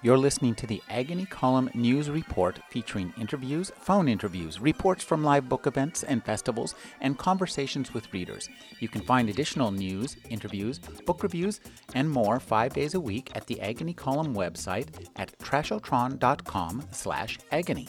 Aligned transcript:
You're 0.00 0.16
listening 0.16 0.54
to 0.56 0.66
the 0.68 0.80
Agony 0.88 1.26
Column 1.26 1.70
News 1.74 2.08
Report 2.08 2.60
featuring 2.70 3.12
interviews, 3.18 3.72
phone 3.80 4.06
interviews, 4.06 4.60
reports 4.60 5.02
from 5.02 5.24
live 5.24 5.48
book 5.48 5.66
events 5.66 6.04
and 6.04 6.24
festivals, 6.24 6.76
and 7.00 7.18
conversations 7.18 7.92
with 7.92 8.12
readers. 8.12 8.48
You 8.78 8.88
can 8.88 9.00
find 9.00 9.28
additional 9.28 9.72
news, 9.72 10.16
interviews, 10.30 10.78
book 10.78 11.24
reviews, 11.24 11.60
and 11.94 12.08
more 12.08 12.38
five 12.38 12.74
days 12.74 12.94
a 12.94 13.00
week 13.00 13.32
at 13.34 13.48
the 13.48 13.60
Agony 13.60 13.92
Column 13.92 14.36
website 14.36 14.86
at 15.16 15.36
trashotron.com 15.40 16.84
slash 16.92 17.40
agony. 17.50 17.88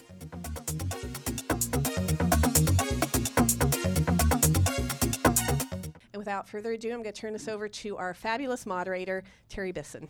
And 6.11 6.17
without 6.17 6.49
further 6.49 6.71
ado, 6.71 6.91
I'm 6.91 7.03
going 7.03 7.13
to 7.13 7.21
turn 7.21 7.33
this 7.33 7.47
over 7.47 7.69
to 7.69 7.97
our 7.97 8.15
fabulous 8.15 8.65
moderator, 8.65 9.23
Terry 9.47 9.71
Bisson. 9.71 10.07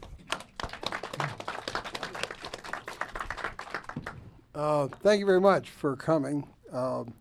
Uh, 4.60 4.90
thank 5.04 5.22
you 5.22 5.26
very 5.26 5.40
much 5.40 5.70
for 5.70 5.96
coming. 5.96 6.46
Um, 6.74 7.14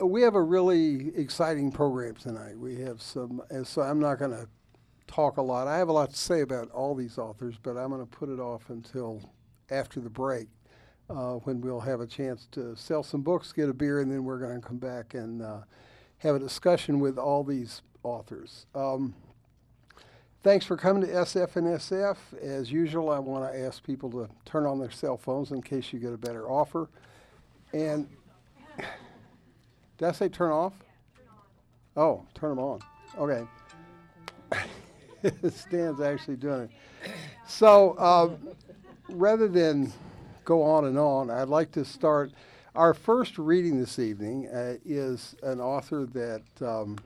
we 0.00 0.22
have 0.22 0.34
a 0.34 0.42
really 0.42 1.16
exciting 1.16 1.70
program 1.70 2.16
tonight. 2.16 2.58
We 2.58 2.80
have 2.80 3.00
some, 3.00 3.40
and 3.48 3.64
so 3.64 3.82
I'm 3.82 4.00
not 4.00 4.18
going 4.18 4.32
to 4.32 4.48
talk 5.06 5.36
a 5.36 5.42
lot. 5.42 5.68
I 5.68 5.78
have 5.78 5.86
a 5.86 5.92
lot 5.92 6.10
to 6.10 6.16
say 6.16 6.40
about 6.40 6.68
all 6.72 6.96
these 6.96 7.16
authors, 7.16 7.54
but 7.62 7.76
I'm 7.76 7.90
going 7.90 8.04
to 8.04 8.10
put 8.10 8.28
it 8.28 8.40
off 8.40 8.70
until 8.70 9.22
after 9.70 10.00
the 10.00 10.10
break 10.10 10.48
uh, 11.08 11.34
when 11.44 11.60
we'll 11.60 11.78
have 11.78 12.00
a 12.00 12.08
chance 12.08 12.48
to 12.50 12.74
sell 12.74 13.04
some 13.04 13.22
books, 13.22 13.52
get 13.52 13.68
a 13.68 13.72
beer, 13.72 14.00
and 14.00 14.10
then 14.10 14.24
we're 14.24 14.40
going 14.40 14.60
to 14.60 14.66
come 14.66 14.78
back 14.78 15.14
and 15.14 15.42
uh, 15.42 15.60
have 16.18 16.34
a 16.34 16.40
discussion 16.40 16.98
with 16.98 17.18
all 17.18 17.44
these 17.44 17.82
authors. 18.02 18.66
Um, 18.74 19.14
Thanks 20.46 20.64
for 20.64 20.76
coming 20.76 21.02
to 21.02 21.08
SF 21.08 21.56
and 21.56 21.66
SF. 21.66 22.16
As 22.40 22.70
usual, 22.70 23.10
I 23.10 23.18
want 23.18 23.52
to 23.52 23.58
ask 23.58 23.82
people 23.82 24.08
to 24.12 24.28
turn 24.44 24.64
on 24.64 24.78
their 24.78 24.92
cell 24.92 25.16
phones 25.16 25.50
in 25.50 25.60
case 25.60 25.92
you 25.92 25.98
get 25.98 26.12
a 26.12 26.16
better 26.16 26.48
offer. 26.48 26.88
And 27.72 28.06
did 29.98 30.08
I 30.08 30.12
say 30.12 30.28
turn 30.28 30.52
off? 30.52 30.72
Oh, 31.96 32.24
turn 32.36 32.50
them 32.50 32.60
on. 32.60 32.78
Okay. 33.18 33.44
Stan's 35.50 36.00
actually 36.00 36.36
doing 36.36 36.70
it. 37.02 37.10
So 37.48 37.96
uh, 37.98 38.30
rather 39.08 39.48
than 39.48 39.92
go 40.44 40.62
on 40.62 40.84
and 40.84 40.96
on, 40.96 41.28
I'd 41.28 41.48
like 41.48 41.72
to 41.72 41.84
start. 41.84 42.30
Our 42.76 42.94
first 42.94 43.36
reading 43.36 43.80
this 43.80 43.98
evening 43.98 44.46
uh, 44.46 44.74
is 44.84 45.34
an 45.42 45.60
author 45.60 46.06
that. 46.06 46.42
Um, 46.64 46.98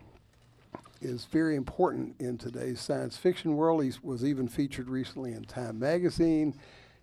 is 1.00 1.24
very 1.26 1.56
important 1.56 2.14
in 2.18 2.36
today's 2.38 2.80
science 2.80 3.16
fiction 3.16 3.56
world. 3.56 3.82
He 3.82 3.92
was 4.02 4.24
even 4.24 4.48
featured 4.48 4.88
recently 4.88 5.32
in 5.32 5.44
Time 5.44 5.78
magazine. 5.78 6.54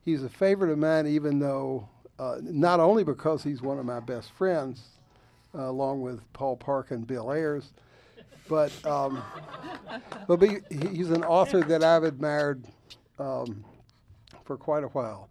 He's 0.01 0.23
a 0.23 0.29
favorite 0.29 0.71
of 0.71 0.77
mine, 0.77 1.07
even 1.07 1.39
though 1.39 1.89
uh, 2.19 2.37
not 2.41 2.79
only 2.79 3.03
because 3.03 3.43
he's 3.43 3.61
one 3.61 3.79
of 3.79 3.85
my 3.85 3.99
best 3.99 4.31
friends, 4.31 4.81
uh, 5.55 5.69
along 5.69 6.01
with 6.01 6.21
Paul 6.33 6.57
Park 6.57 6.91
and 6.91 7.05
Bill 7.05 7.31
Ayers, 7.31 7.73
but 8.47 8.71
um, 8.85 9.21
but 10.27 10.37
be, 10.37 10.59
he's 10.69 11.11
an 11.11 11.23
author 11.23 11.61
that 11.61 11.83
I've 11.83 12.03
admired 12.03 12.65
um, 13.19 13.63
for 14.45 14.57
quite 14.57 14.83
a 14.83 14.87
while. 14.87 15.29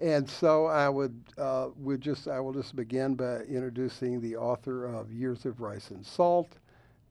And 0.00 0.28
so 0.28 0.66
I 0.66 0.88
would 0.88 1.14
uh, 1.38 1.68
would 1.76 2.00
just 2.00 2.28
I 2.28 2.40
will 2.40 2.52
just 2.52 2.74
begin 2.74 3.14
by 3.14 3.40
introducing 3.42 4.20
the 4.20 4.36
author 4.36 4.86
of 4.86 5.12
Years 5.12 5.44
of 5.44 5.60
Rice 5.60 5.90
and 5.90 6.04
Salt, 6.04 6.58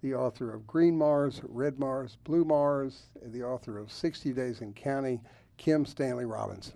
the 0.02 0.16
author 0.16 0.54
of 0.54 0.66
Green 0.66 0.98
Mars, 0.98 1.42
Red 1.44 1.80
Mars, 1.80 2.18
Blue 2.24 2.44
Mars, 2.44 3.04
the 3.24 3.44
author 3.44 3.78
of 3.78 3.92
60 3.92 4.34
Days 4.34 4.62
in 4.62 4.74
County, 4.74 5.22
Kim 5.58 5.86
Stanley 5.86 6.26
Robinson. 6.26 6.74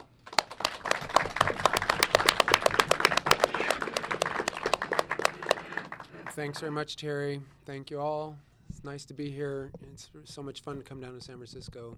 Thanks 6.33 6.59
very 6.59 6.71
much, 6.71 6.97
Terry. 6.97 7.41
Thank 7.65 7.89
you 7.89 7.99
all. 7.99 8.37
It's 8.69 8.83
nice 8.83 9.05
to 9.05 9.13
be 9.13 9.31
here. 9.31 9.71
It's 9.93 10.09
so 10.25 10.43
much 10.43 10.61
fun 10.61 10.77
to 10.77 10.83
come 10.83 10.99
down 10.99 11.13
to 11.13 11.21
San 11.21 11.37
Francisco. 11.37 11.97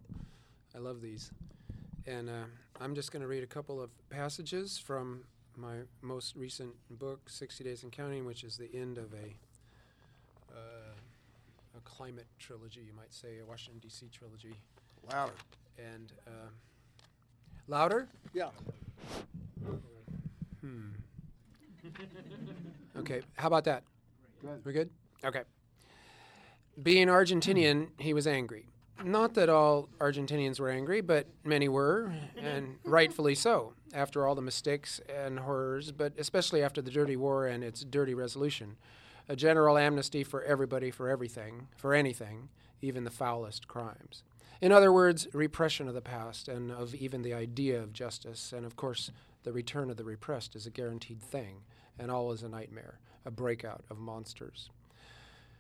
I 0.76 0.78
love 0.78 1.02
these. 1.02 1.32
And 2.06 2.30
uh, 2.30 2.46
I'm 2.80 2.94
just 2.94 3.12
going 3.12 3.22
to 3.22 3.28
read 3.28 3.44
a 3.44 3.48
couple 3.48 3.82
of 3.82 3.90
passages 4.10 4.78
from 4.78 5.24
my 5.58 5.78
most 6.02 6.36
recent 6.36 6.70
book, 6.92 7.30
60 7.30 7.64
Days 7.64 7.82
and 7.84 7.92
Counting, 7.92 8.26
which 8.26 8.44
is 8.44 8.58
the 8.58 8.70
end 8.74 9.00
of 9.00 9.12
a 9.14 9.36
climate 11.88 12.28
trilogy, 12.38 12.82
you 12.82 12.94
might 12.96 13.14
say, 13.14 13.40
a 13.42 13.46
Washington 13.46 13.80
D.C. 13.82 14.08
trilogy. 14.12 14.54
Louder. 15.12 15.34
And 15.78 16.12
uh, 16.28 16.50
louder? 17.68 18.08
Yeah. 18.34 18.50
Hmm. 20.62 20.90
okay, 22.98 23.22
how 23.38 23.48
about 23.48 23.64
that? 23.64 23.84
Good. 24.42 24.62
We're 24.66 24.74
good? 24.74 24.90
Okay. 25.24 25.44
Being 26.84 27.08
Argentinian, 27.08 27.88
he 27.98 28.14
was 28.14 28.28
angry. 28.28 28.68
Not 29.04 29.36
that 29.36 29.48
all 29.48 29.90
Argentinians 30.00 30.60
were 30.60 30.70
angry, 30.70 31.02
but 31.02 31.28
many 31.44 31.70
were, 31.70 32.12
and 32.38 32.78
rightfully 32.84 33.36
so, 33.36 33.74
after 33.94 34.28
all 34.28 34.36
the 34.36 34.42
mistakes 34.42 35.00
and 35.24 35.40
horrors, 35.40 35.92
but 35.92 36.14
especially 36.18 36.64
after 36.64 36.82
the 36.82 36.92
Dirty 36.92 37.16
War 37.16 37.48
and 37.48 37.64
its 37.64 37.84
dirty 37.84 38.14
resolution 38.14 38.76
a 39.30 39.36
general 39.36 39.78
amnesty 39.78 40.24
for 40.24 40.44
everybody, 40.44 40.92
for 40.92 41.10
everything, 41.10 41.68
for 41.76 41.94
anything, 41.94 42.50
even 42.82 43.04
the 43.04 43.12
foulest 43.12 43.68
crimes. 43.68 44.24
In 44.62 44.72
other 44.72 44.92
words, 44.92 45.28
repression 45.34 45.88
of 45.88 45.94
the 45.94 46.02
past 46.02 46.48
and 46.48 46.72
of 46.72 46.96
even 46.96 47.22
the 47.22 47.34
idea 47.34 47.80
of 47.80 47.94
justice, 47.94 48.54
and 48.54 48.66
of 48.66 48.76
course, 48.76 49.12
the 49.44 49.54
return 49.54 49.90
of 49.90 49.98
the 49.98 50.04
repressed 50.04 50.56
is 50.56 50.66
a 50.66 50.72
guaranteed 50.72 51.22
thing, 51.22 51.62
and 52.00 52.10
all 52.10 52.32
is 52.32 52.44
a 52.44 52.50
nightmare, 52.50 53.00
a 53.26 53.32
breakout 53.32 53.84
of 53.90 54.00
monsters. 54.00 54.70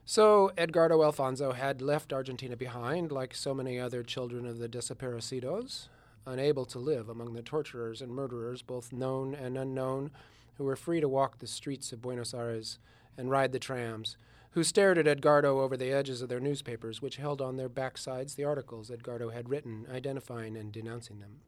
So, 0.05 0.51
Edgardo 0.57 1.03
Alfonso 1.03 1.51
had 1.51 1.81
left 1.81 2.13
Argentina 2.13 2.55
behind, 2.55 3.11
like 3.11 3.35
so 3.35 3.53
many 3.53 3.77
other 3.77 4.03
children 4.03 4.45
of 4.45 4.57
the 4.57 4.69
desaparecidos, 4.69 5.89
unable 6.25 6.65
to 6.65 6.79
live 6.79 7.09
among 7.09 7.33
the 7.33 7.41
torturers 7.41 8.01
and 8.01 8.11
murderers, 8.11 8.61
both 8.61 8.93
known 8.93 9.35
and 9.35 9.57
unknown, 9.57 10.11
who 10.57 10.63
were 10.63 10.75
free 10.75 11.01
to 11.01 11.09
walk 11.09 11.39
the 11.39 11.47
streets 11.47 11.91
of 11.91 12.01
Buenos 12.01 12.33
Aires 12.33 12.79
and 13.17 13.31
ride 13.31 13.51
the 13.51 13.59
trams, 13.59 14.15
who 14.51 14.63
stared 14.63 14.97
at 14.97 15.07
Edgardo 15.07 15.59
over 15.59 15.75
the 15.75 15.91
edges 15.91 16.21
of 16.21 16.29
their 16.29 16.39
newspapers, 16.39 17.01
which 17.01 17.17
held 17.17 17.41
on 17.41 17.57
their 17.57 17.69
backsides 17.69 18.35
the 18.35 18.43
articles 18.43 18.89
Edgardo 18.89 19.29
had 19.29 19.49
written 19.49 19.85
identifying 19.91 20.55
and 20.55 20.71
denouncing 20.71 21.19
them. 21.19 21.41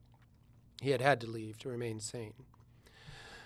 He 0.81 0.91
had 0.91 1.01
had 1.01 1.19
to 1.21 1.27
leave 1.27 1.57
to 1.59 1.69
remain 1.69 1.99
sane. 1.99 2.33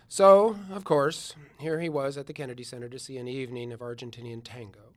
So, 0.07 0.57
of 0.71 0.83
course, 0.83 1.35
here 1.59 1.79
he 1.79 1.89
was 1.89 2.17
at 2.17 2.27
the 2.27 2.33
Kennedy 2.33 2.63
Center 2.63 2.89
to 2.89 2.99
see 2.99 3.17
an 3.17 3.27
evening 3.27 3.71
of 3.71 3.79
Argentinian 3.79 4.41
tango. 4.43 4.93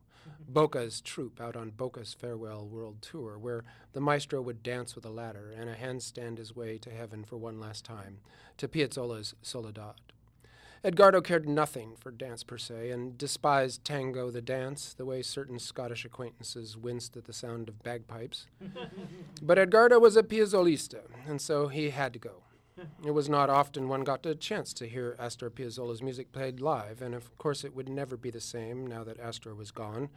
Boca's 0.49 1.01
troupe 1.01 1.41
out 1.41 1.55
on 1.55 1.71
Boca's 1.71 2.13
farewell 2.13 2.67
world 2.67 3.01
tour, 3.01 3.37
where 3.37 3.63
the 3.93 4.01
maestro 4.01 4.41
would 4.41 4.63
dance 4.63 4.95
with 4.95 5.05
a 5.05 5.09
ladder 5.09 5.53
and 5.57 5.69
a 5.69 5.75
handstand 5.75 6.37
his 6.37 6.55
way 6.55 6.77
to 6.77 6.89
heaven 6.89 7.23
for 7.23 7.37
one 7.37 7.59
last 7.59 7.83
time, 7.83 8.19
to 8.57 8.67
Piazzolla's 8.67 9.33
Soledad. 9.41 10.13
Edgardo 10.83 11.21
cared 11.21 11.47
nothing 11.47 11.95
for 11.99 12.11
dance 12.11 12.43
per 12.43 12.57
se, 12.57 12.91
and 12.91 13.17
despised 13.17 13.83
tango 13.83 14.29
the 14.29 14.41
dance, 14.41 14.93
the 14.93 15.05
way 15.05 15.21
certain 15.21 15.59
Scottish 15.59 16.05
acquaintances 16.05 16.77
winced 16.77 17.17
at 17.17 17.25
the 17.25 17.33
sound 17.33 17.67
of 17.67 17.83
bagpipes. 17.83 18.47
but 19.41 19.57
Edgardo 19.57 19.99
was 19.99 20.15
a 20.15 20.23
piazzolista, 20.23 21.01
and 21.27 21.41
so 21.41 21.67
he 21.67 21.89
had 21.89 22.13
to 22.13 22.19
go. 22.19 22.43
It 23.03 23.11
was 23.11 23.27
not 23.27 23.49
often 23.49 23.89
one 23.89 24.03
got 24.03 24.25
a 24.25 24.35
chance 24.35 24.71
to 24.73 24.87
hear 24.87 25.15
Astor 25.17 25.49
Piazzolla's 25.49 26.03
music 26.03 26.31
played 26.31 26.59
live, 26.59 27.01
and 27.01 27.15
of 27.15 27.35
course 27.39 27.63
it 27.63 27.75
would 27.75 27.89
never 27.89 28.15
be 28.15 28.29
the 28.29 28.39
same 28.39 28.85
now 28.85 29.03
that 29.03 29.19
Astor 29.19 29.55
was 29.55 29.71
gone. 29.71 30.09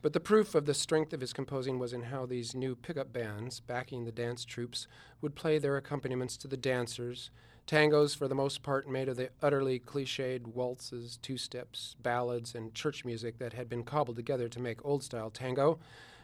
But 0.00 0.12
the 0.12 0.20
proof 0.20 0.54
of 0.54 0.64
the 0.64 0.74
strength 0.74 1.12
of 1.12 1.20
his 1.20 1.32
composing 1.32 1.80
was 1.80 1.92
in 1.92 2.04
how 2.04 2.24
these 2.24 2.54
new 2.54 2.76
pickup 2.76 3.12
bands, 3.12 3.58
backing 3.58 4.04
the 4.04 4.12
dance 4.12 4.44
troupes, 4.44 4.86
would 5.20 5.34
play 5.34 5.58
their 5.58 5.76
accompaniments 5.76 6.36
to 6.36 6.46
the 6.46 6.56
dancers 6.56 7.30
Tangos, 7.68 8.16
for 8.16 8.28
the 8.28 8.34
most 8.34 8.62
part, 8.62 8.88
made 8.88 9.10
of 9.10 9.18
the 9.18 9.28
utterly 9.42 9.78
cliched 9.78 10.46
waltzes, 10.46 11.18
two 11.20 11.36
steps, 11.36 11.96
ballads, 12.02 12.54
and 12.54 12.72
church 12.72 13.04
music 13.04 13.38
that 13.38 13.52
had 13.52 13.68
been 13.68 13.84
cobbled 13.84 14.16
together 14.16 14.48
to 14.48 14.58
make 14.58 14.82
old 14.86 15.04
style 15.04 15.28
tango. 15.28 15.78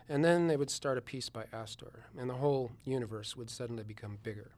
And 0.08 0.24
then 0.24 0.46
they 0.46 0.56
would 0.56 0.70
start 0.70 0.96
a 0.96 1.02
piece 1.02 1.28
by 1.28 1.44
Astor, 1.52 2.06
and 2.16 2.30
the 2.30 2.34
whole 2.34 2.72
universe 2.86 3.36
would 3.36 3.50
suddenly 3.50 3.82
become 3.82 4.20
bigger, 4.22 4.52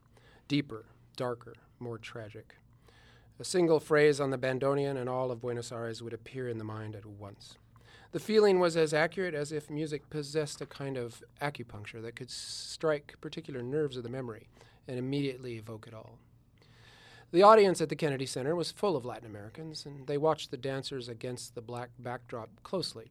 deeper, 0.46 0.84
darker, 1.16 1.54
more 1.80 1.98
tragic. 1.98 2.54
A 3.40 3.44
single 3.44 3.80
phrase 3.80 4.20
on 4.20 4.30
the 4.30 4.38
bandoneon 4.38 4.96
and 4.96 5.08
all 5.08 5.32
of 5.32 5.40
Buenos 5.40 5.72
Aires 5.72 6.04
would 6.04 6.14
appear 6.14 6.48
in 6.48 6.58
the 6.58 6.64
mind 6.64 6.94
at 6.94 7.04
once. 7.04 7.58
The 8.12 8.20
feeling 8.20 8.60
was 8.60 8.76
as 8.76 8.94
accurate 8.94 9.34
as 9.34 9.50
if 9.50 9.68
music 9.68 10.08
possessed 10.08 10.60
a 10.60 10.66
kind 10.66 10.96
of 10.96 11.24
acupuncture 11.42 12.00
that 12.02 12.14
could 12.14 12.30
strike 12.30 13.16
particular 13.20 13.60
nerves 13.60 13.96
of 13.96 14.04
the 14.04 14.08
memory 14.08 14.46
and 14.86 15.00
immediately 15.00 15.56
evoke 15.56 15.88
it 15.88 15.92
all. 15.92 16.20
The 17.32 17.42
audience 17.42 17.80
at 17.80 17.88
the 17.88 17.96
Kennedy 17.96 18.24
Center 18.24 18.54
was 18.54 18.70
full 18.70 18.96
of 18.96 19.04
Latin 19.04 19.26
Americans, 19.26 19.84
and 19.84 20.06
they 20.06 20.16
watched 20.16 20.52
the 20.52 20.56
dancers 20.56 21.08
against 21.08 21.54
the 21.54 21.60
black 21.60 21.90
backdrop 21.98 22.50
closely. 22.62 23.10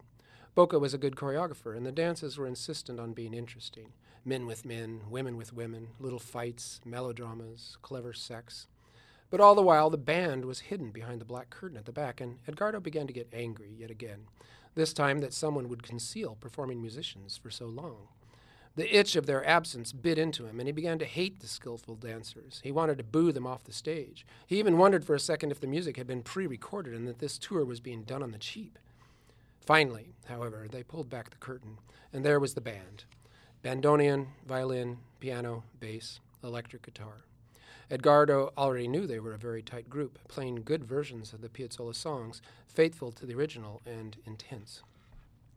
Boca 0.56 0.80
was 0.80 0.94
a 0.94 0.98
good 0.98 1.18
choreographer, 1.18 1.76
and 1.76 1.86
the 1.86 1.92
dances 1.92 2.38
were 2.38 2.48
insistent 2.48 2.98
on 2.98 3.12
being 3.12 3.34
interesting. 3.34 3.92
men 4.24 4.46
with 4.48 4.66
men, 4.66 5.02
women 5.10 5.36
with 5.36 5.54
women, 5.54 5.90
little 6.00 6.18
fights, 6.18 6.80
melodramas, 6.86 7.78
clever 7.82 8.14
sex. 8.14 8.68
But 9.30 9.42
all 9.42 9.54
the 9.54 9.62
while, 9.62 9.90
the 9.90 9.98
band 9.98 10.46
was 10.46 10.62
hidden 10.62 10.92
behind 10.92 11.20
the 11.20 11.26
black 11.26 11.50
curtain 11.50 11.78
at 11.78 11.86
the 11.86 11.92
back, 11.92 12.22
and 12.22 12.40
Edgardo 12.48 12.80
began 12.80 13.08
to 13.08 13.14
get 13.14 13.30
angry 13.34 13.70
yet 13.78 13.92
again, 13.92 14.28
this 14.76 14.94
time 14.94 15.20
that 15.20 15.34
someone 15.34 15.68
would 15.68 15.84
conceal 15.84 16.38
performing 16.40 16.82
musicians 16.82 17.38
for 17.38 17.52
so 17.52 17.66
long. 17.66 18.08
The 18.76 18.94
itch 18.94 19.16
of 19.16 19.26
their 19.26 19.48
absence 19.48 19.94
bit 19.94 20.18
into 20.18 20.46
him, 20.46 20.60
and 20.60 20.68
he 20.68 20.74
began 20.74 21.00
to 21.00 21.06
hate 21.06 21.40
the 21.40 21.48
skillful 21.48 21.96
dancers. 21.96 22.60
He 22.62 22.72
wanted 22.72 22.98
to 22.98 23.06
boo 23.06 23.32
them 23.32 23.48
off 23.48 23.64
the 23.64 23.72
stage. 23.72 24.26
He 24.46 24.60
even 24.60 24.78
wondered 24.78 25.06
for 25.06 25.16
a 25.16 25.20
second 25.20 25.52
if 25.52 25.62
the 25.62 25.68
music 25.68 25.96
had 25.96 26.08
been 26.08 26.24
pre 26.24 26.46
recorded 26.46 26.94
and 26.94 27.08
that 27.08 27.20
this 27.20 27.38
tour 27.38 27.64
was 27.64 27.80
being 27.80 28.04
done 28.04 28.22
on 28.22 28.32
the 28.32 28.38
cheap. 28.38 28.78
Finally, 29.66 30.10
however, 30.26 30.68
they 30.70 30.84
pulled 30.84 31.10
back 31.10 31.30
the 31.30 31.38
curtain, 31.38 31.78
and 32.12 32.26
there 32.26 32.40
was 32.40 32.54
the 32.54 32.62
band 32.62 33.06
bandoneon, 33.64 34.28
violin, 34.46 34.98
piano, 35.20 35.64
bass, 35.80 36.20
electric 36.44 36.84
guitar. 36.84 37.26
Edgardo 37.90 38.52
already 38.58 38.88
knew 38.88 39.08
they 39.08 39.20
were 39.20 39.34
a 39.34 39.40
very 39.40 39.64
tight 39.64 39.90
group, 39.90 40.20
playing 40.28 40.62
good 40.64 40.84
versions 40.84 41.34
of 41.34 41.42
the 41.42 41.50
Piazzolla 41.50 41.96
songs, 41.96 42.42
faithful 42.68 43.12
to 43.12 43.26
the 43.26 43.34
original 43.34 43.82
and 43.86 44.18
intense. 44.26 44.84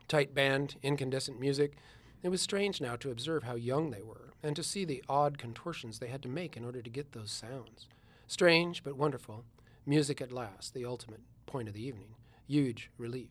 Tight 0.09 0.35
band, 0.35 0.77
incandescent 0.83 1.39
music, 1.39 1.77
it 2.23 2.29
was 2.29 2.43
strange 2.43 2.81
now 2.81 2.97
to 2.97 3.11
observe 3.11 3.45
how 3.45 3.55
young 3.55 3.91
they 3.91 4.03
were, 4.03 4.33
and 4.43 4.57
to 4.57 4.63
see 4.63 4.85
the 4.85 5.03
odd 5.09 5.39
contortions 5.39 5.99
they 5.99 6.09
had 6.09 6.23
to 6.23 6.29
make 6.29 6.57
in 6.57 6.65
order 6.65 6.83
to 6.83 6.91
get 6.91 7.13
those 7.13 7.31
sounds. 7.31 7.87
Strange, 8.27 8.83
but 8.83 8.97
wonderful. 8.97 9.45
Music 9.87 10.21
at 10.21 10.33
last, 10.33 10.75
the 10.75 10.85
ultimate 10.85 11.21
point 11.47 11.69
of 11.69 11.75
the 11.75 11.85
evening. 11.85 12.15
Huge 12.47 12.91
relief. 12.99 13.31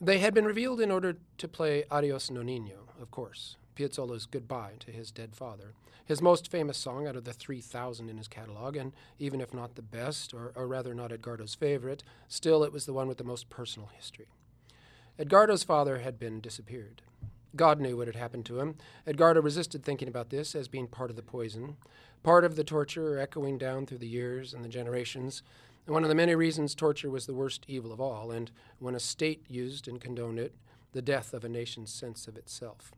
They 0.00 0.18
had 0.18 0.34
been 0.34 0.44
revealed 0.44 0.80
in 0.80 0.90
order 0.90 1.16
to 1.38 1.48
play 1.48 1.84
Adios 1.90 2.28
Nonino, 2.28 2.88
of 3.00 3.10
course, 3.10 3.56
Piazzolla's 3.74 4.26
goodbye 4.26 4.74
to 4.80 4.90
his 4.90 5.10
dead 5.10 5.34
father, 5.34 5.72
his 6.04 6.20
most 6.20 6.50
famous 6.50 6.76
song 6.76 7.06
out 7.06 7.16
of 7.16 7.24
the 7.24 7.32
3,000 7.32 8.08
in 8.08 8.18
his 8.18 8.28
catalog, 8.28 8.76
and 8.76 8.92
even 9.18 9.40
if 9.40 9.54
not 9.54 9.74
the 9.74 9.82
best, 9.82 10.34
or, 10.34 10.52
or 10.54 10.66
rather 10.66 10.94
not 10.94 11.10
Edgardo's 11.10 11.54
favorite, 11.54 12.04
still 12.28 12.62
it 12.62 12.72
was 12.72 12.86
the 12.86 12.92
one 12.92 13.08
with 13.08 13.18
the 13.18 13.24
most 13.24 13.48
personal 13.48 13.88
history. 13.96 14.26
Edgardo's 15.18 15.64
father 15.64 15.98
had 15.98 16.18
been 16.18 16.40
disappeared. 16.40 17.02
God 17.56 17.80
knew 17.80 17.96
what 17.96 18.06
had 18.08 18.16
happened 18.16 18.46
to 18.46 18.60
him. 18.60 18.76
Edgardo 19.06 19.40
resisted 19.40 19.84
thinking 19.84 20.08
about 20.08 20.30
this 20.30 20.54
as 20.54 20.68
being 20.68 20.86
part 20.86 21.10
of 21.10 21.16
the 21.16 21.22
poison, 21.22 21.76
part 22.22 22.44
of 22.44 22.56
the 22.56 22.64
torture 22.64 23.18
echoing 23.18 23.58
down 23.58 23.86
through 23.86 23.98
the 23.98 24.06
years 24.06 24.52
and 24.52 24.64
the 24.64 24.68
generations. 24.68 25.42
One 25.86 26.02
of 26.02 26.08
the 26.08 26.14
many 26.14 26.34
reasons 26.34 26.74
torture 26.74 27.10
was 27.10 27.26
the 27.26 27.34
worst 27.34 27.64
evil 27.68 27.92
of 27.92 28.00
all, 28.00 28.30
and 28.30 28.50
when 28.78 28.94
a 28.94 29.00
state 29.00 29.44
used 29.48 29.86
and 29.86 30.00
condoned 30.00 30.38
it, 30.38 30.54
the 30.92 31.02
death 31.02 31.34
of 31.34 31.44
a 31.44 31.48
nation's 31.48 31.92
sense 31.92 32.26
of 32.26 32.36
itself. 32.36 32.92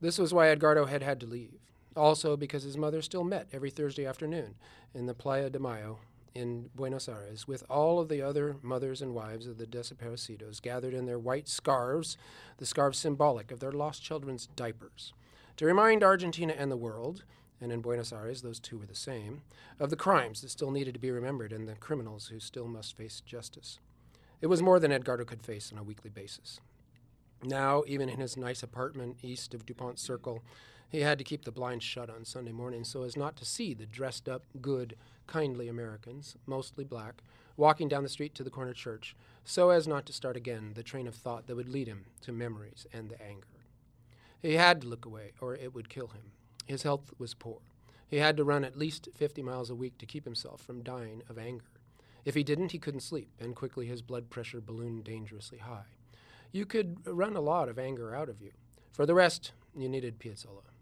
This 0.00 0.18
was 0.18 0.34
why 0.34 0.48
Edgardo 0.48 0.86
had 0.86 1.02
had 1.02 1.20
to 1.20 1.26
leave. 1.26 1.60
Also, 1.94 2.36
because 2.36 2.64
his 2.64 2.76
mother 2.76 3.00
still 3.00 3.24
met 3.24 3.46
every 3.52 3.70
Thursday 3.70 4.04
afternoon 4.04 4.56
in 4.94 5.06
the 5.06 5.14
Plaza 5.14 5.50
de 5.50 5.58
Mayo 5.58 5.98
in 6.36 6.68
Buenos 6.74 7.08
Aires 7.08 7.48
with 7.48 7.64
all 7.70 7.98
of 7.98 8.08
the 8.08 8.20
other 8.20 8.56
mothers 8.62 9.00
and 9.00 9.14
wives 9.14 9.46
of 9.46 9.56
the 9.58 9.66
desaparecidos 9.66 10.60
gathered 10.60 10.94
in 10.94 11.06
their 11.06 11.18
white 11.18 11.48
scarves, 11.48 12.16
the 12.58 12.66
scarves 12.66 12.98
symbolic 12.98 13.50
of 13.50 13.60
their 13.60 13.72
lost 13.72 14.02
children's 14.02 14.46
diapers, 14.46 15.14
to 15.56 15.64
remind 15.64 16.04
Argentina 16.04 16.54
and 16.56 16.70
the 16.70 16.76
world, 16.76 17.24
and 17.60 17.72
in 17.72 17.80
Buenos 17.80 18.12
Aires 18.12 18.42
those 18.42 18.60
two 18.60 18.78
were 18.78 18.86
the 18.86 18.94
same, 18.94 19.42
of 19.80 19.88
the 19.90 19.96
crimes 19.96 20.42
that 20.42 20.50
still 20.50 20.70
needed 20.70 20.92
to 20.94 21.00
be 21.00 21.10
remembered 21.10 21.52
and 21.52 21.66
the 21.66 21.74
criminals 21.74 22.28
who 22.28 22.38
still 22.38 22.68
must 22.68 22.96
face 22.96 23.22
justice. 23.24 23.78
It 24.42 24.48
was 24.48 24.62
more 24.62 24.78
than 24.78 24.92
Edgardo 24.92 25.24
could 25.24 25.42
face 25.42 25.72
on 25.72 25.78
a 25.78 25.82
weekly 25.82 26.10
basis. 26.10 26.60
Now, 27.42 27.82
even 27.86 28.08
in 28.08 28.20
his 28.20 28.36
nice 28.36 28.62
apartment 28.62 29.16
east 29.22 29.54
of 29.54 29.64
DuPont 29.64 29.98
Circle, 29.98 30.42
he 30.88 31.00
had 31.00 31.18
to 31.18 31.24
keep 31.24 31.44
the 31.44 31.50
blinds 31.50 31.84
shut 31.84 32.10
on 32.10 32.24
Sunday 32.24 32.52
morning 32.52 32.84
so 32.84 33.02
as 33.02 33.16
not 33.16 33.36
to 33.36 33.44
see 33.44 33.74
the 33.74 33.86
dressed 33.86 34.28
up, 34.28 34.42
good, 34.60 34.96
kindly 35.26 35.68
Americans, 35.68 36.36
mostly 36.46 36.84
black, 36.84 37.22
walking 37.56 37.88
down 37.88 38.02
the 38.02 38.08
street 38.08 38.34
to 38.34 38.44
the 38.44 38.50
corner 38.50 38.72
church, 38.72 39.16
so 39.44 39.70
as 39.70 39.88
not 39.88 40.06
to 40.06 40.12
start 40.12 40.36
again 40.36 40.72
the 40.74 40.82
train 40.82 41.06
of 41.06 41.14
thought 41.14 41.46
that 41.46 41.56
would 41.56 41.68
lead 41.68 41.88
him 41.88 42.06
to 42.22 42.32
memories 42.32 42.86
and 42.92 43.08
the 43.08 43.22
anger. 43.22 43.46
He 44.42 44.54
had 44.54 44.82
to 44.82 44.88
look 44.88 45.04
away, 45.04 45.32
or 45.40 45.54
it 45.54 45.74
would 45.74 45.88
kill 45.88 46.08
him. 46.08 46.32
His 46.66 46.82
health 46.82 47.12
was 47.18 47.34
poor. 47.34 47.60
He 48.08 48.18
had 48.18 48.36
to 48.36 48.44
run 48.44 48.64
at 48.64 48.78
least 48.78 49.08
50 49.14 49.42
miles 49.42 49.70
a 49.70 49.74
week 49.74 49.98
to 49.98 50.06
keep 50.06 50.24
himself 50.24 50.60
from 50.60 50.82
dying 50.82 51.22
of 51.28 51.38
anger. 51.38 51.64
If 52.24 52.34
he 52.34 52.44
didn't, 52.44 52.72
he 52.72 52.78
couldn't 52.78 53.00
sleep, 53.00 53.30
and 53.40 53.56
quickly 53.56 53.86
his 53.86 54.02
blood 54.02 54.30
pressure 54.30 54.60
ballooned 54.60 55.04
dangerously 55.04 55.58
high. 55.58 55.86
You 56.52 56.66
could 56.66 56.98
run 57.06 57.36
a 57.36 57.40
lot 57.40 57.68
of 57.68 57.78
anger 57.78 58.14
out 58.14 58.28
of 58.28 58.40
you. 58.40 58.52
For 58.92 59.06
the 59.06 59.14
rest, 59.14 59.52
you 59.76 59.88
needed 59.88 60.18
Piazzolla. 60.18 60.75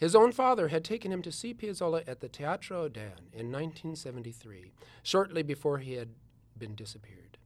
His 0.00 0.14
own 0.14 0.32
father 0.32 0.68
had 0.68 0.82
taken 0.82 1.12
him 1.12 1.20
to 1.20 1.30
see 1.30 1.52
Piazzolla 1.52 2.02
at 2.08 2.20
the 2.20 2.28
Teatro 2.28 2.84
Odeon 2.84 3.28
in 3.34 3.52
1973, 3.52 4.72
shortly 5.02 5.42
before 5.42 5.76
he 5.76 5.92
had 5.92 6.08
been 6.56 6.74
disappeared. 6.74 7.36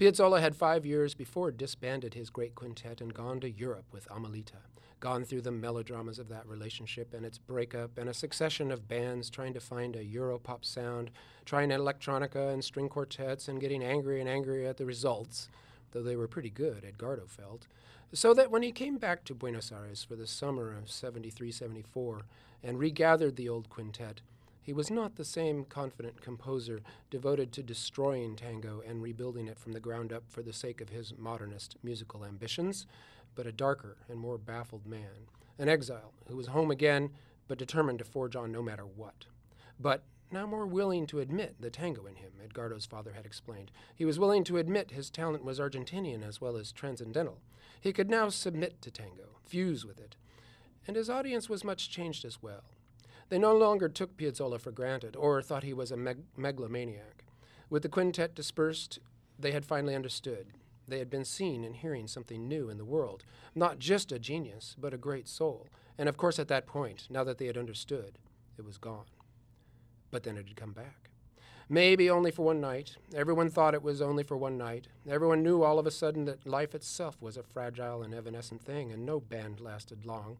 Piazzolla 0.00 0.40
had 0.40 0.56
five 0.56 0.84
years 0.84 1.14
before 1.14 1.52
disbanded 1.52 2.14
his 2.14 2.28
great 2.28 2.56
quintet 2.56 3.00
and 3.00 3.14
gone 3.14 3.38
to 3.38 3.48
Europe 3.48 3.84
with 3.92 4.10
Amelita, 4.10 4.62
gone 4.98 5.24
through 5.24 5.42
the 5.42 5.52
melodramas 5.52 6.18
of 6.18 6.28
that 6.28 6.48
relationship 6.48 7.14
and 7.14 7.24
its 7.24 7.38
breakup 7.38 7.96
and 7.96 8.08
a 8.08 8.14
succession 8.14 8.72
of 8.72 8.88
bands 8.88 9.30
trying 9.30 9.54
to 9.54 9.60
find 9.60 9.94
a 9.94 10.04
Europop 10.04 10.64
sound, 10.64 11.12
trying 11.44 11.68
electronica 11.68 12.52
and 12.52 12.64
string 12.64 12.88
quartets 12.88 13.46
and 13.46 13.60
getting 13.60 13.84
angry 13.84 14.18
and 14.18 14.28
angry 14.28 14.66
at 14.66 14.76
the 14.76 14.84
results, 14.84 15.48
though 15.92 16.02
they 16.02 16.16
were 16.16 16.26
pretty 16.26 16.50
good, 16.50 16.84
Edgardo 16.84 17.26
felt. 17.28 17.68
So 18.14 18.34
that 18.34 18.50
when 18.50 18.62
he 18.62 18.72
came 18.72 18.98
back 18.98 19.24
to 19.24 19.34
Buenos 19.34 19.72
Aires 19.72 20.04
for 20.04 20.16
the 20.16 20.26
summer 20.26 20.76
of 20.76 20.90
73 20.90 21.50
74 21.50 22.22
and 22.62 22.78
regathered 22.78 23.36
the 23.36 23.48
old 23.48 23.70
quintet, 23.70 24.20
he 24.60 24.74
was 24.74 24.90
not 24.90 25.16
the 25.16 25.24
same 25.24 25.64
confident 25.64 26.20
composer 26.20 26.82
devoted 27.10 27.52
to 27.52 27.62
destroying 27.62 28.36
tango 28.36 28.82
and 28.86 29.02
rebuilding 29.02 29.48
it 29.48 29.58
from 29.58 29.72
the 29.72 29.80
ground 29.80 30.12
up 30.12 30.24
for 30.28 30.42
the 30.42 30.52
sake 30.52 30.82
of 30.82 30.90
his 30.90 31.14
modernist 31.16 31.76
musical 31.82 32.22
ambitions, 32.22 32.86
but 33.34 33.46
a 33.46 33.52
darker 33.52 33.96
and 34.10 34.18
more 34.18 34.36
baffled 34.36 34.86
man, 34.86 35.26
an 35.58 35.70
exile 35.70 36.12
who 36.28 36.36
was 36.36 36.48
home 36.48 36.70
again 36.70 37.08
but 37.48 37.56
determined 37.56 37.98
to 37.98 38.04
forge 38.04 38.36
on 38.36 38.52
no 38.52 38.62
matter 38.62 38.84
what. 38.84 39.24
But 39.80 40.02
now 40.32 40.46
more 40.46 40.66
willing 40.66 41.06
to 41.08 41.20
admit 41.20 41.56
the 41.60 41.70
tango 41.70 42.06
in 42.06 42.16
him, 42.16 42.32
Edgardo's 42.42 42.86
father 42.86 43.12
had 43.12 43.26
explained. 43.26 43.70
He 43.94 44.04
was 44.04 44.18
willing 44.18 44.44
to 44.44 44.58
admit 44.58 44.90
his 44.90 45.10
talent 45.10 45.44
was 45.44 45.58
Argentinian 45.58 46.26
as 46.26 46.40
well 46.40 46.56
as 46.56 46.72
transcendental. 46.72 47.40
He 47.80 47.92
could 47.92 48.08
now 48.08 48.28
submit 48.28 48.80
to 48.82 48.90
tango, 48.90 49.38
fuse 49.44 49.84
with 49.84 49.98
it. 49.98 50.16
And 50.86 50.96
his 50.96 51.10
audience 51.10 51.48
was 51.48 51.64
much 51.64 51.90
changed 51.90 52.24
as 52.24 52.42
well. 52.42 52.64
They 53.28 53.38
no 53.38 53.56
longer 53.56 53.88
took 53.88 54.16
Piazzolla 54.16 54.60
for 54.60 54.72
granted 54.72 55.16
or 55.16 55.40
thought 55.40 55.62
he 55.62 55.72
was 55.72 55.90
a 55.90 55.96
meg- 55.96 56.24
megalomaniac. 56.36 57.24
With 57.70 57.82
the 57.82 57.88
quintet 57.88 58.34
dispersed, 58.34 58.98
they 59.38 59.52
had 59.52 59.64
finally 59.64 59.94
understood. 59.94 60.48
They 60.86 60.98
had 60.98 61.08
been 61.08 61.24
seeing 61.24 61.64
and 61.64 61.76
hearing 61.76 62.06
something 62.06 62.46
new 62.46 62.68
in 62.68 62.76
the 62.76 62.84
world, 62.84 63.24
not 63.54 63.78
just 63.78 64.12
a 64.12 64.18
genius, 64.18 64.76
but 64.78 64.92
a 64.92 64.98
great 64.98 65.28
soul. 65.28 65.68
And 65.96 66.08
of 66.08 66.16
course, 66.16 66.38
at 66.38 66.48
that 66.48 66.66
point, 66.66 67.06
now 67.08 67.24
that 67.24 67.38
they 67.38 67.46
had 67.46 67.56
understood, 67.56 68.18
it 68.58 68.64
was 68.64 68.78
gone. 68.78 69.06
But 70.12 70.22
then 70.22 70.36
it 70.36 70.46
had 70.46 70.56
come 70.56 70.72
back. 70.72 71.10
Maybe 71.68 72.10
only 72.10 72.30
for 72.30 72.44
one 72.44 72.60
night. 72.60 72.96
Everyone 73.14 73.48
thought 73.48 73.72
it 73.72 73.82
was 73.82 74.02
only 74.02 74.22
for 74.22 74.36
one 74.36 74.58
night. 74.58 74.88
Everyone 75.08 75.42
knew 75.42 75.62
all 75.62 75.78
of 75.78 75.86
a 75.86 75.90
sudden 75.90 76.26
that 76.26 76.46
life 76.46 76.74
itself 76.74 77.16
was 77.20 77.38
a 77.38 77.42
fragile 77.42 78.02
and 78.02 78.12
evanescent 78.12 78.62
thing, 78.62 78.92
and 78.92 79.06
no 79.06 79.20
band 79.20 79.58
lasted 79.58 80.04
long. 80.04 80.36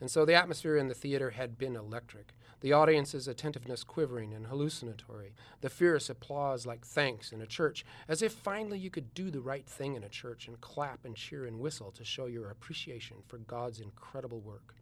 And 0.00 0.10
so 0.10 0.24
the 0.24 0.34
atmosphere 0.34 0.76
in 0.76 0.88
the 0.88 0.94
theater 0.94 1.30
had 1.30 1.58
been 1.58 1.74
electric. 1.74 2.34
The 2.60 2.72
audience's 2.72 3.26
attentiveness 3.26 3.82
quivering 3.82 4.32
and 4.32 4.46
hallucinatory. 4.46 5.34
The 5.60 5.70
fierce 5.70 6.08
applause 6.08 6.64
like 6.64 6.86
thanks 6.86 7.32
in 7.32 7.40
a 7.40 7.46
church, 7.46 7.84
as 8.06 8.22
if 8.22 8.32
finally 8.32 8.78
you 8.78 8.90
could 8.90 9.12
do 9.12 9.30
the 9.30 9.40
right 9.40 9.66
thing 9.66 9.96
in 9.96 10.04
a 10.04 10.08
church 10.08 10.46
and 10.46 10.60
clap 10.60 11.04
and 11.04 11.16
cheer 11.16 11.46
and 11.46 11.58
whistle 11.58 11.90
to 11.92 12.04
show 12.04 12.26
your 12.26 12.50
appreciation 12.50 13.16
for 13.26 13.38
God's 13.38 13.80
incredible 13.80 14.40
work. 14.40 14.74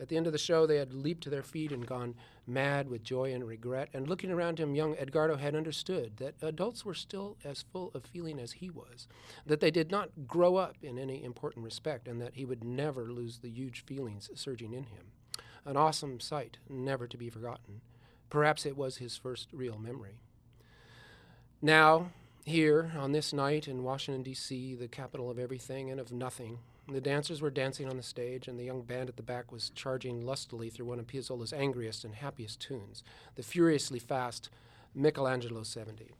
At 0.00 0.08
the 0.08 0.16
end 0.16 0.26
of 0.26 0.32
the 0.32 0.38
show, 0.38 0.66
they 0.66 0.78
had 0.78 0.92
leaped 0.92 1.22
to 1.24 1.30
their 1.30 1.42
feet 1.42 1.70
and 1.70 1.86
gone 1.86 2.16
mad 2.46 2.88
with 2.88 3.04
joy 3.04 3.32
and 3.32 3.46
regret. 3.46 3.88
And 3.92 4.08
looking 4.08 4.30
around 4.30 4.58
him, 4.58 4.74
young 4.74 4.96
Edgardo 4.96 5.36
had 5.36 5.54
understood 5.54 6.16
that 6.16 6.34
adults 6.42 6.84
were 6.84 6.94
still 6.94 7.36
as 7.44 7.64
full 7.72 7.90
of 7.94 8.04
feeling 8.04 8.40
as 8.40 8.52
he 8.52 8.70
was, 8.70 9.06
that 9.46 9.60
they 9.60 9.70
did 9.70 9.90
not 9.90 10.26
grow 10.26 10.56
up 10.56 10.76
in 10.82 10.98
any 10.98 11.22
important 11.22 11.64
respect, 11.64 12.08
and 12.08 12.20
that 12.20 12.34
he 12.34 12.44
would 12.44 12.64
never 12.64 13.12
lose 13.12 13.38
the 13.38 13.50
huge 13.50 13.84
feelings 13.84 14.30
surging 14.34 14.72
in 14.72 14.84
him. 14.84 15.12
An 15.64 15.76
awesome 15.76 16.18
sight, 16.20 16.58
never 16.68 17.06
to 17.06 17.16
be 17.16 17.30
forgotten. 17.30 17.80
Perhaps 18.30 18.66
it 18.66 18.76
was 18.76 18.96
his 18.96 19.16
first 19.16 19.48
real 19.52 19.78
memory. 19.78 20.18
Now, 21.62 22.10
here, 22.44 22.92
on 22.98 23.12
this 23.12 23.32
night 23.32 23.68
in 23.68 23.84
Washington, 23.84 24.22
D.C., 24.22 24.74
the 24.74 24.88
capital 24.88 25.30
of 25.30 25.38
everything 25.38 25.90
and 25.90 25.98
of 25.98 26.12
nothing, 26.12 26.58
the 26.88 27.00
dancers 27.00 27.40
were 27.40 27.50
dancing 27.50 27.88
on 27.88 27.96
the 27.96 28.02
stage, 28.02 28.46
and 28.46 28.58
the 28.58 28.64
young 28.64 28.82
band 28.82 29.08
at 29.08 29.16
the 29.16 29.22
back 29.22 29.50
was 29.50 29.70
charging 29.70 30.20
lustily 30.20 30.68
through 30.68 30.86
one 30.86 30.98
of 30.98 31.06
Piazzolla's 31.06 31.52
angriest 31.52 32.04
and 32.04 32.14
happiest 32.14 32.60
tunes, 32.60 33.02
the 33.36 33.42
furiously 33.42 33.98
fast 33.98 34.50
Michelangelo 34.94 35.62
70. 35.62 36.12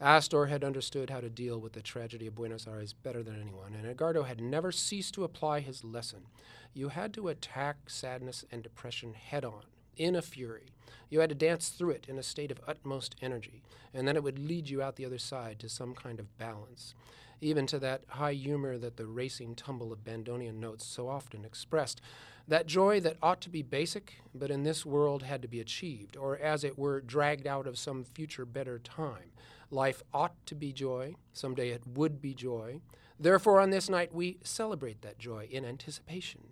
Astor 0.00 0.46
had 0.46 0.64
understood 0.64 1.10
how 1.10 1.20
to 1.20 1.30
deal 1.30 1.58
with 1.58 1.72
the 1.72 1.82
tragedy 1.82 2.26
of 2.26 2.34
Buenos 2.34 2.66
Aires 2.66 2.92
better 2.92 3.22
than 3.22 3.40
anyone, 3.40 3.74
and 3.74 3.86
Edgardo 3.86 4.22
had 4.22 4.40
never 4.40 4.70
ceased 4.72 5.14
to 5.14 5.24
apply 5.24 5.60
his 5.60 5.84
lesson. 5.84 6.26
You 6.72 6.88
had 6.88 7.12
to 7.14 7.28
attack 7.28 7.88
sadness 7.88 8.44
and 8.50 8.62
depression 8.62 9.14
head 9.14 9.44
on, 9.44 9.62
in 9.96 10.16
a 10.16 10.22
fury. 10.22 10.66
You 11.10 11.20
had 11.20 11.28
to 11.28 11.34
dance 11.34 11.68
through 11.68 11.90
it 11.90 12.06
in 12.08 12.18
a 12.18 12.22
state 12.22 12.50
of 12.50 12.60
utmost 12.66 13.14
energy, 13.22 13.62
and 13.92 14.06
then 14.08 14.16
it 14.16 14.22
would 14.22 14.38
lead 14.38 14.68
you 14.68 14.82
out 14.82 14.96
the 14.96 15.06
other 15.06 15.18
side 15.18 15.58
to 15.60 15.68
some 15.68 15.94
kind 15.94 16.18
of 16.18 16.36
balance, 16.38 16.94
even 17.40 17.66
to 17.66 17.78
that 17.78 18.02
high 18.08 18.32
humor 18.32 18.78
that 18.78 18.96
the 18.96 19.06
racing 19.06 19.54
tumble 19.54 19.92
of 19.92 20.04
Bandoneon 20.04 20.58
notes 20.58 20.84
so 20.84 21.08
often 21.08 21.44
expressed. 21.44 22.00
That 22.46 22.66
joy 22.66 23.00
that 23.00 23.16
ought 23.22 23.40
to 23.42 23.50
be 23.50 23.62
basic, 23.62 24.14
but 24.34 24.50
in 24.50 24.64
this 24.64 24.84
world 24.84 25.22
had 25.22 25.40
to 25.42 25.48
be 25.48 25.60
achieved, 25.60 26.16
or 26.16 26.36
as 26.36 26.64
it 26.64 26.78
were, 26.78 27.00
dragged 27.00 27.46
out 27.46 27.66
of 27.66 27.78
some 27.78 28.04
future 28.04 28.44
better 28.44 28.78
time. 28.78 29.32
Life 29.70 30.02
ought 30.12 30.34
to 30.46 30.54
be 30.54 30.72
joy, 30.72 31.14
someday 31.32 31.70
it 31.70 31.86
would 31.86 32.20
be 32.20 32.34
joy. 32.34 32.80
Therefore, 33.18 33.60
on 33.60 33.70
this 33.70 33.88
night, 33.88 34.12
we 34.12 34.38
celebrate 34.42 35.00
that 35.02 35.18
joy 35.18 35.48
in 35.50 35.64
anticipation, 35.64 36.48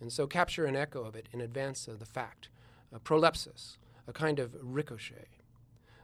and 0.00 0.12
so 0.12 0.26
capture 0.26 0.66
an 0.66 0.76
echo 0.76 1.04
of 1.04 1.16
it 1.16 1.28
in 1.32 1.40
advance 1.40 1.88
of 1.88 1.98
the 1.98 2.06
fact, 2.06 2.48
a 2.92 3.00
prolepsis, 3.00 3.78
a 4.06 4.12
kind 4.12 4.38
of 4.38 4.56
ricochet. 4.60 5.28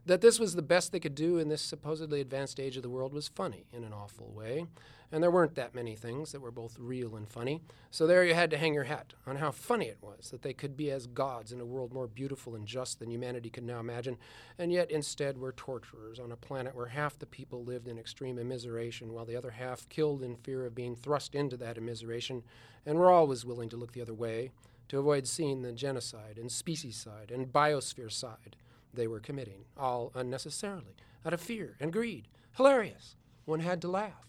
That 0.07 0.23
this 0.23 0.41
was 0.41 0.55
the 0.55 0.63
best 0.63 0.91
they 0.91 1.01
could 1.01 1.15
do 1.15 1.37
in 1.37 1.49
this 1.49 1.61
supposedly 1.61 2.23
advanced 2.23 2.59
age 2.59 2.79
of 2.79 2.83
the 2.83 2.89
world 2.89 3.13
was 3.13 3.29
funny 3.29 3.67
in 3.75 3.85
an 3.85 3.93
awful 3.93 4.33
way, 4.33 4.65
and 5.13 5.23
there 5.23 5.31
weren't 5.31 5.55
that 5.57 5.75
many 5.75 5.95
things 5.97 6.33
that 6.33 6.41
were 6.41 6.51
both 6.51 6.79
real 6.79 7.15
and 7.15 7.29
funny. 7.29 7.61
So 7.91 8.07
there 8.07 8.25
you 8.25 8.33
had 8.33 8.51
to 8.53 8.57
hang 8.57 8.73
your 8.73 8.85
hat 8.85 9.13
on 9.27 9.37
how 9.37 9.51
funny 9.51 9.87
it 9.87 9.99
was 10.01 10.31
that 10.31 10.41
they 10.41 10.55
could 10.55 10.79
be 10.79 10.91
as 10.91 11.07
gods 11.07 11.53
in 11.53 11.61
a 11.61 11.67
world 11.67 11.93
more 11.93 12.07
beautiful 12.07 12.55
and 12.55 12.67
just 12.67 12.99
than 13.01 13.11
humanity 13.11 13.51
could 13.51 13.65
now 13.65 13.81
imagine, 13.81 14.17
and 14.59 14.73
yet 14.73 14.91
instead 14.91 15.37
were 15.37 15.53
torturers 15.53 16.19
on 16.19 16.33
a 16.33 16.37
planet 16.37 16.75
where 16.75 16.87
half 16.87 17.19
the 17.19 17.27
people 17.27 17.63
lived 17.63 17.87
in 17.87 17.99
extreme 17.99 18.37
immiseration 18.37 19.09
while 19.09 19.27
the 19.27 19.37
other 19.37 19.51
half 19.51 19.87
killed 19.91 20.23
in 20.23 20.37
fear 20.37 20.65
of 20.65 20.75
being 20.75 20.97
thrust 20.97 21.35
into 21.35 21.59
that 21.59 21.77
immiseration, 21.77 22.43
and 22.87 22.99
were 22.99 23.11
always 23.11 23.45
willing 23.45 23.69
to 23.69 23.77
look 23.77 23.93
the 23.93 24.01
other 24.01 24.15
way 24.15 24.51
to 24.89 24.99
avoid 24.99 25.27
seeing 25.27 25.63
the 25.63 25.73
genocide 25.73 26.39
and 26.39 26.51
specieside 26.51 27.33
and 27.33 27.53
biosphere 27.53 28.11
side 28.11 28.57
they 28.93 29.07
were 29.07 29.21
committing, 29.21 29.65
all 29.77 30.11
unnecessarily, 30.15 30.97
out 31.25 31.33
of 31.33 31.41
fear 31.41 31.77
and 31.81 31.93
greed. 31.93 32.29
Hilarious. 32.57 33.17
One 33.45 33.61
had 33.61 33.81
to 33.83 33.89
laugh. 33.89 34.27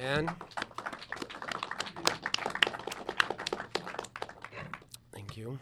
And 0.00 0.30
thank 5.12 5.36
you. 5.36 5.58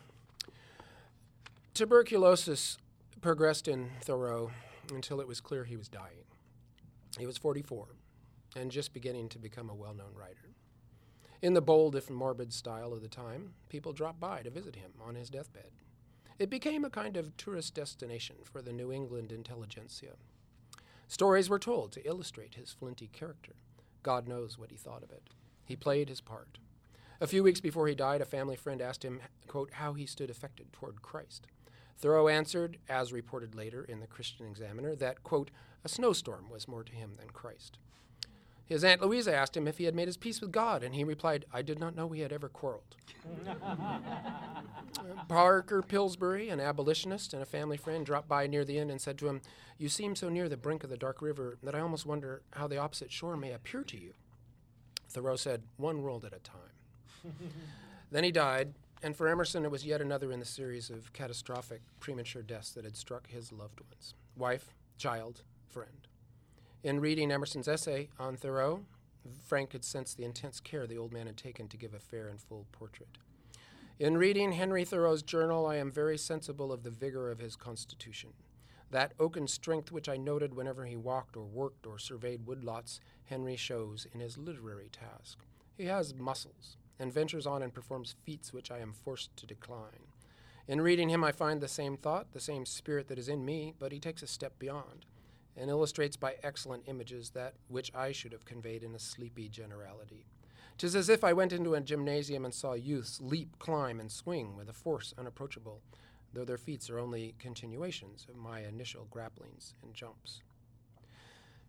Tuberculosis 1.74 2.78
progressed 3.20 3.68
in 3.68 3.90
Thoreau 4.02 4.50
until 4.92 5.20
it 5.20 5.26
was 5.26 5.40
clear 5.40 5.64
he 5.64 5.76
was 5.76 5.88
dying. 5.88 6.24
He 7.18 7.26
was 7.26 7.36
44 7.36 7.88
and 8.56 8.70
just 8.70 8.92
beginning 8.92 9.28
to 9.30 9.38
become 9.38 9.68
a 9.70 9.74
well 9.74 9.94
known 9.94 10.14
writer. 10.14 10.54
In 11.40 11.54
the 11.54 11.60
bold, 11.60 11.94
if 11.94 12.10
morbid 12.10 12.52
style 12.52 12.92
of 12.92 13.00
the 13.00 13.08
time, 13.08 13.54
people 13.68 13.92
dropped 13.92 14.18
by 14.18 14.42
to 14.42 14.50
visit 14.50 14.74
him 14.74 14.90
on 15.00 15.14
his 15.14 15.30
deathbed. 15.30 15.70
It 16.38 16.50
became 16.50 16.84
a 16.84 16.90
kind 16.90 17.16
of 17.16 17.36
tourist 17.36 17.74
destination 17.74 18.36
for 18.42 18.60
the 18.60 18.72
New 18.72 18.90
England 18.92 19.30
intelligentsia. 19.30 20.14
Stories 21.06 21.48
were 21.48 21.58
told 21.58 21.92
to 21.92 22.06
illustrate 22.06 22.56
his 22.56 22.72
flinty 22.72 23.08
character. 23.08 23.52
God 24.02 24.26
knows 24.26 24.58
what 24.58 24.70
he 24.72 24.76
thought 24.76 25.04
of 25.04 25.12
it. 25.12 25.30
He 25.64 25.76
played 25.76 26.08
his 26.08 26.20
part. 26.20 26.58
A 27.20 27.26
few 27.26 27.42
weeks 27.42 27.60
before 27.60 27.86
he 27.86 27.94
died, 27.94 28.20
a 28.20 28.24
family 28.24 28.56
friend 28.56 28.82
asked 28.82 29.04
him, 29.04 29.20
quote, 29.46 29.74
how 29.74 29.94
he 29.94 30.06
stood 30.06 30.30
affected 30.30 30.72
toward 30.72 31.02
Christ. 31.02 31.46
Thoreau 31.96 32.28
answered, 32.28 32.78
as 32.88 33.12
reported 33.12 33.54
later 33.54 33.84
in 33.84 34.00
the 34.00 34.06
Christian 34.06 34.46
Examiner, 34.46 34.94
that, 34.96 35.22
quote, 35.22 35.50
a 35.84 35.88
snowstorm 35.88 36.48
was 36.50 36.68
more 36.68 36.84
to 36.84 36.92
him 36.92 37.14
than 37.16 37.30
Christ. 37.30 37.78
His 38.68 38.84
Aunt 38.84 39.00
Louisa 39.00 39.34
asked 39.34 39.56
him 39.56 39.66
if 39.66 39.78
he 39.78 39.84
had 39.84 39.94
made 39.94 40.08
his 40.08 40.18
peace 40.18 40.42
with 40.42 40.52
God, 40.52 40.82
and 40.82 40.94
he 40.94 41.02
replied, 41.02 41.46
I 41.52 41.62
did 41.62 41.78
not 41.78 41.96
know 41.96 42.06
we 42.06 42.20
had 42.20 42.32
ever 42.32 42.50
quarreled. 42.50 42.96
Parker 45.28 45.80
Pillsbury, 45.80 46.50
an 46.50 46.60
abolitionist 46.60 47.32
and 47.32 47.42
a 47.42 47.46
family 47.46 47.78
friend, 47.78 48.04
dropped 48.04 48.28
by 48.28 48.46
near 48.46 48.66
the 48.66 48.76
inn 48.76 48.90
and 48.90 49.00
said 49.00 49.16
to 49.18 49.28
him, 49.28 49.40
You 49.78 49.88
seem 49.88 50.14
so 50.14 50.28
near 50.28 50.50
the 50.50 50.58
brink 50.58 50.84
of 50.84 50.90
the 50.90 50.98
dark 50.98 51.22
river 51.22 51.56
that 51.62 51.74
I 51.74 51.80
almost 51.80 52.04
wonder 52.04 52.42
how 52.52 52.68
the 52.68 52.76
opposite 52.76 53.10
shore 53.10 53.38
may 53.38 53.52
appear 53.52 53.84
to 53.84 53.98
you. 53.98 54.12
Thoreau 55.08 55.36
said, 55.36 55.62
One 55.78 56.02
world 56.02 56.26
at 56.26 56.34
a 56.34 56.38
time. 56.38 57.24
then 58.10 58.24
he 58.24 58.30
died, 58.30 58.74
and 59.02 59.16
for 59.16 59.28
Emerson, 59.28 59.64
it 59.64 59.70
was 59.70 59.86
yet 59.86 60.02
another 60.02 60.30
in 60.30 60.40
the 60.40 60.44
series 60.44 60.90
of 60.90 61.14
catastrophic 61.14 61.80
premature 62.00 62.42
deaths 62.42 62.72
that 62.72 62.84
had 62.84 62.96
struck 62.96 63.28
his 63.28 63.50
loved 63.50 63.80
ones 63.80 64.12
wife, 64.36 64.74
child, 64.98 65.42
friend. 65.68 66.07
In 66.84 67.00
reading 67.00 67.32
Emerson's 67.32 67.66
essay 67.66 68.08
on 68.20 68.36
Thoreau, 68.36 68.84
Frank 69.44 69.70
could 69.70 69.84
sense 69.84 70.14
the 70.14 70.24
intense 70.24 70.60
care 70.60 70.86
the 70.86 70.96
old 70.96 71.12
man 71.12 71.26
had 71.26 71.36
taken 71.36 71.66
to 71.66 71.76
give 71.76 71.92
a 71.92 71.98
fair 71.98 72.28
and 72.28 72.40
full 72.40 72.66
portrait. 72.70 73.18
In 73.98 74.16
reading 74.16 74.52
Henry 74.52 74.84
Thoreau's 74.84 75.24
journal, 75.24 75.66
I 75.66 75.74
am 75.74 75.90
very 75.90 76.16
sensible 76.16 76.72
of 76.72 76.84
the 76.84 76.90
vigor 76.90 77.32
of 77.32 77.40
his 77.40 77.56
constitution. 77.56 78.30
That 78.92 79.12
oaken 79.18 79.48
strength 79.48 79.90
which 79.90 80.08
I 80.08 80.18
noted 80.18 80.54
whenever 80.54 80.86
he 80.86 80.94
walked 80.94 81.36
or 81.36 81.44
worked 81.44 81.84
or 81.84 81.98
surveyed 81.98 82.46
woodlots, 82.46 83.00
Henry 83.24 83.56
shows 83.56 84.06
in 84.14 84.20
his 84.20 84.38
literary 84.38 84.88
task. 84.88 85.38
He 85.76 85.86
has 85.86 86.14
muscles 86.14 86.76
and 86.96 87.12
ventures 87.12 87.46
on 87.46 87.60
and 87.60 87.74
performs 87.74 88.14
feats 88.22 88.52
which 88.52 88.70
I 88.70 88.78
am 88.78 88.92
forced 88.92 89.36
to 89.38 89.46
decline. 89.46 90.06
In 90.68 90.80
reading 90.80 91.08
him, 91.08 91.24
I 91.24 91.32
find 91.32 91.60
the 91.60 91.66
same 91.66 91.96
thought, 91.96 92.32
the 92.32 92.40
same 92.40 92.64
spirit 92.64 93.08
that 93.08 93.18
is 93.18 93.28
in 93.28 93.44
me, 93.44 93.74
but 93.80 93.90
he 93.90 93.98
takes 93.98 94.22
a 94.22 94.28
step 94.28 94.60
beyond 94.60 95.06
and 95.58 95.70
illustrates 95.70 96.16
by 96.16 96.36
excellent 96.42 96.84
images 96.86 97.30
that 97.30 97.54
which 97.68 97.92
I 97.94 98.12
should 98.12 98.32
have 98.32 98.44
conveyed 98.44 98.82
in 98.82 98.94
a 98.94 98.98
sleepy 98.98 99.48
generality. 99.48 100.26
Tis 100.78 100.94
as 100.94 101.08
if 101.08 101.24
I 101.24 101.32
went 101.32 101.52
into 101.52 101.74
a 101.74 101.80
gymnasium 101.80 102.44
and 102.44 102.54
saw 102.54 102.74
youths 102.74 103.20
leap, 103.20 103.58
climb, 103.58 103.98
and 103.98 104.12
swing 104.12 104.56
with 104.56 104.68
a 104.68 104.72
force 104.72 105.12
unapproachable, 105.18 105.82
though 106.32 106.44
their 106.44 106.56
feats 106.56 106.88
are 106.88 107.00
only 107.00 107.34
continuations 107.38 108.26
of 108.28 108.36
my 108.36 108.60
initial 108.60 109.08
grapplings 109.10 109.74
and 109.82 109.92
jumps. 109.92 110.42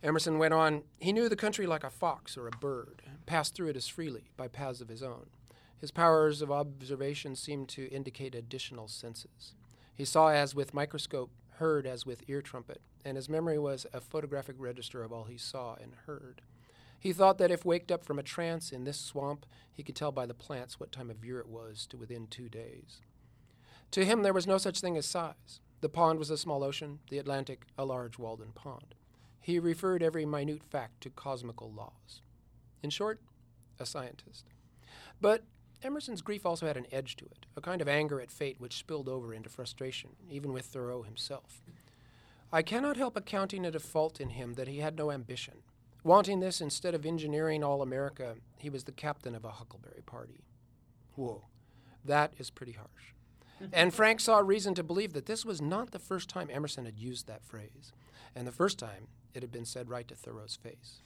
Emerson 0.03 0.37
went 0.37 0.53
on, 0.53 0.83
he 0.99 1.11
knew 1.11 1.27
the 1.27 1.35
country 1.35 1.65
like 1.65 1.83
a 1.83 1.89
fox 1.89 2.37
or 2.37 2.47
a 2.47 2.51
bird, 2.51 3.01
passed 3.25 3.55
through 3.55 3.69
it 3.69 3.75
as 3.75 3.87
freely 3.87 4.29
by 4.37 4.47
paths 4.47 4.79
of 4.79 4.87
his 4.87 5.03
own. 5.03 5.25
His 5.81 5.91
powers 5.91 6.41
of 6.41 6.51
observation 6.51 7.35
seemed 7.35 7.67
to 7.69 7.89
indicate 7.89 8.35
additional 8.35 8.87
senses. 8.87 9.55
He 9.95 10.05
saw 10.05 10.29
as 10.29 10.53
with 10.53 10.73
microscope 10.73 11.31
heard 11.59 11.85
as 11.85 12.05
with 12.05 12.23
ear 12.27 12.41
trumpet, 12.41 12.81
and 13.05 13.17
his 13.17 13.29
memory 13.29 13.59
was 13.59 13.85
a 13.93 14.01
photographic 14.01 14.55
register 14.57 15.03
of 15.03 15.11
all 15.11 15.25
he 15.25 15.37
saw 15.37 15.75
and 15.75 15.93
heard. 16.05 16.41
He 16.99 17.13
thought 17.13 17.37
that 17.37 17.51
if 17.51 17.63
waked 17.63 17.91
up 17.91 18.03
from 18.03 18.19
a 18.19 18.23
trance 18.23 18.71
in 18.71 18.83
this 18.83 18.99
swamp, 18.99 19.45
he 19.71 19.83
could 19.83 19.95
tell 19.95 20.11
by 20.11 20.25
the 20.25 20.33
plants 20.33 20.79
what 20.79 20.91
time 20.91 21.09
of 21.09 21.23
year 21.23 21.39
it 21.39 21.47
was 21.47 21.85
to 21.87 21.97
within 21.97 22.27
two 22.27 22.49
days. 22.49 23.01
To 23.91 24.05
him, 24.05 24.23
there 24.23 24.33
was 24.33 24.47
no 24.47 24.57
such 24.57 24.81
thing 24.81 24.97
as 24.97 25.05
size. 25.05 25.61
The 25.81 25.89
pond 25.89 26.19
was 26.19 26.29
a 26.29 26.37
small 26.37 26.63
ocean, 26.63 26.99
the 27.09 27.19
Atlantic 27.19 27.65
a 27.77 27.85
large 27.85 28.19
Walden 28.19 28.51
pond. 28.53 28.95
He 29.39 29.59
referred 29.59 30.03
every 30.03 30.25
minute 30.25 30.63
fact 30.63 31.01
to 31.01 31.09
cosmical 31.09 31.71
laws. 31.71 32.21
In 32.83 32.89
short, 32.89 33.21
a 33.79 33.85
scientist. 33.85 34.45
But 35.21 35.43
Emerson's 35.81 36.21
grief 36.21 36.45
also 36.45 36.67
had 36.67 36.77
an 36.77 36.87
edge 36.91 37.15
to 37.15 37.25
it, 37.25 37.45
a 37.55 37.61
kind 37.61 37.81
of 37.81 37.87
anger 37.87 38.19
at 38.19 38.31
fate 38.31 38.59
which 38.59 38.77
spilled 38.77 39.07
over 39.07 39.33
into 39.33 39.49
frustration, 39.49 40.11
even 40.29 40.51
with 40.51 40.65
Thoreau 40.65 41.03
himself. 41.03 41.61
I 42.51 42.61
cannot 42.61 42.97
help 42.97 43.15
accounting 43.15 43.63
it 43.63 43.75
a 43.75 43.79
fault 43.79 44.19
in 44.19 44.31
him 44.31 44.53
that 44.55 44.67
he 44.67 44.79
had 44.79 44.97
no 44.97 45.11
ambition. 45.11 45.59
Wanting 46.03 46.39
this, 46.39 46.61
instead 46.61 46.95
of 46.95 47.05
engineering 47.05 47.63
all 47.63 47.81
America, 47.81 48.35
he 48.57 48.69
was 48.69 48.85
the 48.85 48.91
captain 48.91 49.35
of 49.35 49.45
a 49.45 49.51
huckleberry 49.51 50.01
party. 50.05 50.41
Whoa, 51.15 51.45
that 52.03 52.33
is 52.37 52.49
pretty 52.49 52.73
harsh. 52.73 53.13
and 53.73 53.93
Frank 53.93 54.19
saw 54.19 54.39
reason 54.39 54.73
to 54.75 54.83
believe 54.83 55.13
that 55.13 55.27
this 55.27 55.45
was 55.45 55.61
not 55.61 55.91
the 55.91 55.99
first 55.99 56.29
time 56.29 56.49
Emerson 56.51 56.85
had 56.85 56.97
used 56.97 57.27
that 57.27 57.45
phrase, 57.45 57.93
and 58.35 58.47
the 58.47 58.51
first 58.51 58.79
time 58.79 59.07
it 59.33 59.43
had 59.43 59.51
been 59.51 59.65
said 59.65 59.89
right 59.89 60.07
to 60.07 60.15
Thoreau's 60.15 60.55
face. 60.55 61.01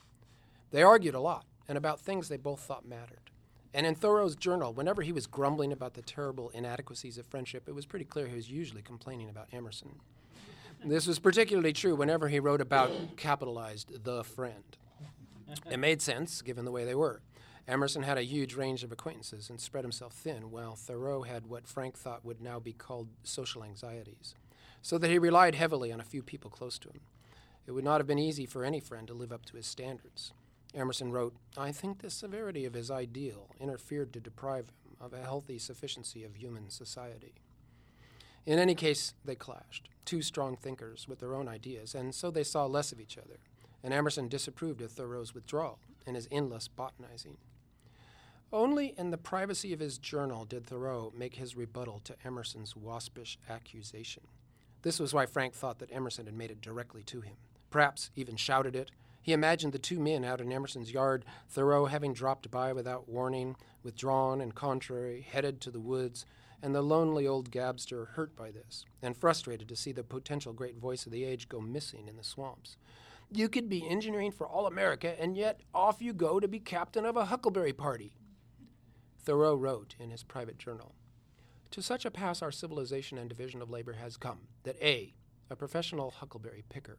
They 0.72 0.82
argued 0.82 1.16
a 1.16 1.20
lot, 1.20 1.46
and 1.68 1.78
about 1.78 2.00
things 2.00 2.30
they 2.30 2.38
both 2.38 2.62
thought 2.62 2.88
mattered. 2.88 3.32
And 3.74 3.86
in 3.88 3.96
Thoreau's 3.96 4.36
journal, 4.36 4.72
whenever 4.72 5.02
he 5.02 5.12
was 5.12 5.26
grumbling 5.26 5.72
about 5.72 5.96
the 5.96 6.02
terrible 6.04 6.50
inadequacies 6.50 7.18
of 7.18 7.26
friendship, 7.26 7.68
it 7.68 7.74
was 7.74 7.88
pretty 7.88 8.06
clear 8.06 8.28
he 8.28 8.36
was 8.36 8.50
usually 8.50 8.84
complaining 8.84 9.30
about 9.30 9.48
Emerson. 9.52 9.96
This 10.86 11.08
was 11.08 11.18
particularly 11.18 11.74
true 11.74 11.96
whenever 11.96 12.28
he 12.28 12.40
wrote 12.40 12.62
about 12.62 12.92
capitalized 13.18 14.04
the 14.04 14.24
friend. 14.24 14.78
It 15.70 15.78
made 15.78 16.02
sense, 16.02 16.42
given 16.42 16.66
the 16.66 16.72
way 16.72 16.84
they 16.84 16.96
were. 16.96 17.22
Emerson 17.68 18.04
had 18.04 18.18
a 18.18 18.24
huge 18.24 18.56
range 18.56 18.84
of 18.84 18.92
acquaintances 18.92 19.50
and 19.50 19.60
spread 19.60 19.86
himself 19.86 20.14
thin, 20.14 20.52
while 20.52 20.76
Thoreau 20.76 21.24
had 21.24 21.48
what 21.48 21.68
Frank 21.68 21.98
thought 21.98 22.26
would 22.26 22.42
now 22.42 22.60
be 22.60 22.74
called 22.74 23.08
social 23.24 23.64
anxieties, 23.64 24.36
so 24.82 24.98
that 24.98 25.10
he 25.10 25.18
relied 25.18 25.56
heavily 25.56 25.92
on 25.92 26.02
a 26.02 26.06
few 26.06 26.22
people 26.22 26.52
close 26.52 26.78
to 26.80 26.90
him. 26.90 27.00
It 27.66 27.72
would 27.72 27.86
not 27.86 28.02
have 28.02 28.08
been 28.08 28.20
easy 28.20 28.46
for 28.46 28.66
any 28.66 28.82
friend 28.82 29.08
to 29.08 29.14
live 29.14 29.32
up 29.32 29.46
to 29.46 29.56
his 29.56 29.66
standards. 29.66 30.34
Emerson 30.74 31.12
wrote, 31.12 31.36
I 31.58 31.72
think 31.72 32.00
the 32.00 32.10
severity 32.10 32.66
of 32.66 32.74
his 32.74 32.90
ideal 32.90 33.50
interfered 33.60 34.12
to 34.14 34.20
deprive 34.20 34.70
him 34.70 34.98
of 35.00 35.14
a 35.14 35.22
healthy 35.22 35.60
sufficiency 35.60 36.24
of 36.24 36.36
human 36.36 36.70
society. 36.70 37.34
In 38.46 38.60
any 38.60 38.76
case, 38.76 39.14
they 39.24 39.36
clashed. 39.36 39.90
Two 40.06 40.22
strong 40.22 40.58
thinkers 40.58 41.08
with 41.08 41.20
their 41.20 41.36
own 41.36 41.48
ideas, 41.48 41.96
and 41.96 42.14
so 42.14 42.32
they 42.32 42.44
saw 42.44 42.66
less 42.66 42.92
of 42.92 43.00
each 43.00 43.18
other. 43.18 43.40
And 43.84 43.94
Emerson 43.94 44.28
disapproved 44.28 44.82
of 44.82 44.92
Thoreau's 44.92 45.34
withdrawal 45.34 45.80
and 46.06 46.16
his 46.16 46.28
endless 46.32 46.68
botanizing. 46.68 47.38
Only 48.52 48.94
in 48.98 49.10
the 49.10 49.18
privacy 49.18 49.74
of 49.74 49.80
his 49.80 49.98
journal 49.98 50.46
did 50.46 50.66
Thoreau 50.66 51.12
make 51.18 51.36
his 51.36 51.56
rebuttal 51.56 52.02
to 52.04 52.16
Emerson's 52.24 52.76
waspish 52.76 53.40
accusation. 53.50 54.24
This 54.84 55.00
was 55.00 55.14
why 55.14 55.26
Frank 55.26 55.54
thought 55.54 55.80
that 55.80 55.92
Emerson 55.92 56.26
had 56.26 56.36
made 56.36 56.52
it 56.52 56.62
directly 56.62 57.04
to 57.04 57.22
him, 57.22 57.36
perhaps 57.72 58.12
even 58.16 58.36
shouted 58.36 58.76
it. 58.76 58.92
He 59.24 59.32
imagined 59.32 59.72
the 59.72 59.80
two 59.80 60.02
men 60.02 60.26
out 60.26 60.42
in 60.42 60.52
Emerson's 60.52 60.92
yard, 60.92 61.24
Thoreau 61.48 61.86
having 61.86 62.14
dropped 62.14 62.52
by 62.52 62.74
without 62.74 63.08
warning, 63.08 63.56
withdrawn 63.82 64.42
and 64.42 64.54
contrary, 64.54 65.22
headed 65.22 65.62
to 65.62 65.72
the 65.72 65.80
woods, 65.80 66.26
and 66.62 66.76
the 66.76 66.82
lonely 66.82 67.26
old 67.26 67.50
gabster 67.50 68.10
hurt 68.10 68.36
by 68.36 68.52
this, 68.52 68.86
and 69.02 69.16
frustrated 69.16 69.70
to 69.70 69.78
see 69.78 69.94
the 69.94 70.04
potential 70.04 70.52
great 70.52 70.78
voice 70.78 71.06
of 71.06 71.14
the 71.14 71.24
age 71.24 71.48
go 71.48 71.62
missing 71.62 72.10
in 72.10 72.18
the 72.18 72.24
swamps. 72.24 72.76
You 73.32 73.48
could 73.48 73.70
be 73.70 73.88
engineering 73.88 74.34
for 74.34 74.46
all 74.46 74.68
America, 74.68 75.16
and 75.18 75.38
yet 75.38 75.62
off 75.74 76.02
you 76.02 76.12
go 76.12 76.42
to 76.42 76.48
be 76.48 76.60
captain 76.60 77.06
of 77.06 77.16
a 77.16 77.26
huckleberry 77.26 77.74
party. 77.74 78.18
Thoreau 79.24 79.56
wrote 79.56 79.96
in 80.02 80.12
his 80.12 80.24
private 80.24 80.58
journal 80.58 80.96
To 81.72 81.82
such 81.82 82.04
a 82.04 82.12
pass 82.12 82.42
our 82.42 82.52
civilization 82.52 83.18
and 83.18 83.30
division 83.30 83.62
of 83.62 83.70
labor 83.70 83.94
has 83.94 84.18
come 84.18 84.50
that 84.64 84.76
A, 84.82 85.14
a 85.50 85.56
professional 85.56 86.12
huckleberry 86.12 86.66
picker, 86.68 86.98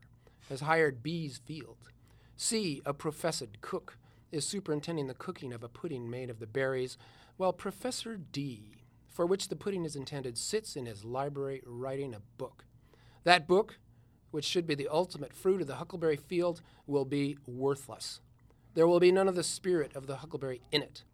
has 0.49 0.63
hired 0.63 1.03
B's 1.03 1.37
field. 1.37 1.91
C, 2.37 2.83
a 2.85 2.93
professed 2.93 3.61
cook, 3.61 3.99
is 4.33 4.47
superintending 4.47 5.07
the 5.07 5.15
cooking 5.15 5.53
of 5.53 5.63
a 5.63 5.69
pudding 5.69 6.11
made 6.11 6.31
of 6.31 6.41
the 6.41 6.47
berries, 6.47 6.99
while 7.37 7.53
Professor 7.53 8.17
D, 8.17 8.85
for 9.09 9.27
which 9.27 9.49
the 9.49 9.57
pudding 9.57 9.85
is 9.85 9.97
intended, 9.97 10.37
sits 10.37 10.77
in 10.77 10.87
his 10.87 11.05
library 11.05 11.63
writing 11.65 12.15
a 12.15 12.21
book. 12.39 12.65
That 13.23 13.47
book, 13.47 13.79
which 14.31 14.45
should 14.45 14.67
be 14.67 14.75
the 14.75 14.89
ultimate 14.89 15.33
fruit 15.33 15.61
of 15.61 15.67
the 15.67 15.77
huckleberry 15.77 16.17
field, 16.17 16.61
will 16.87 17.05
be 17.05 17.39
worthless. 17.47 18.21
There 18.75 18.89
will 18.89 19.01
be 19.01 19.13
none 19.13 19.29
of 19.29 19.37
the 19.37 19.45
spirit 19.45 19.95
of 19.95 20.07
the 20.07 20.17
huckleberry 20.17 20.61
in 20.73 20.83
it 20.83 21.05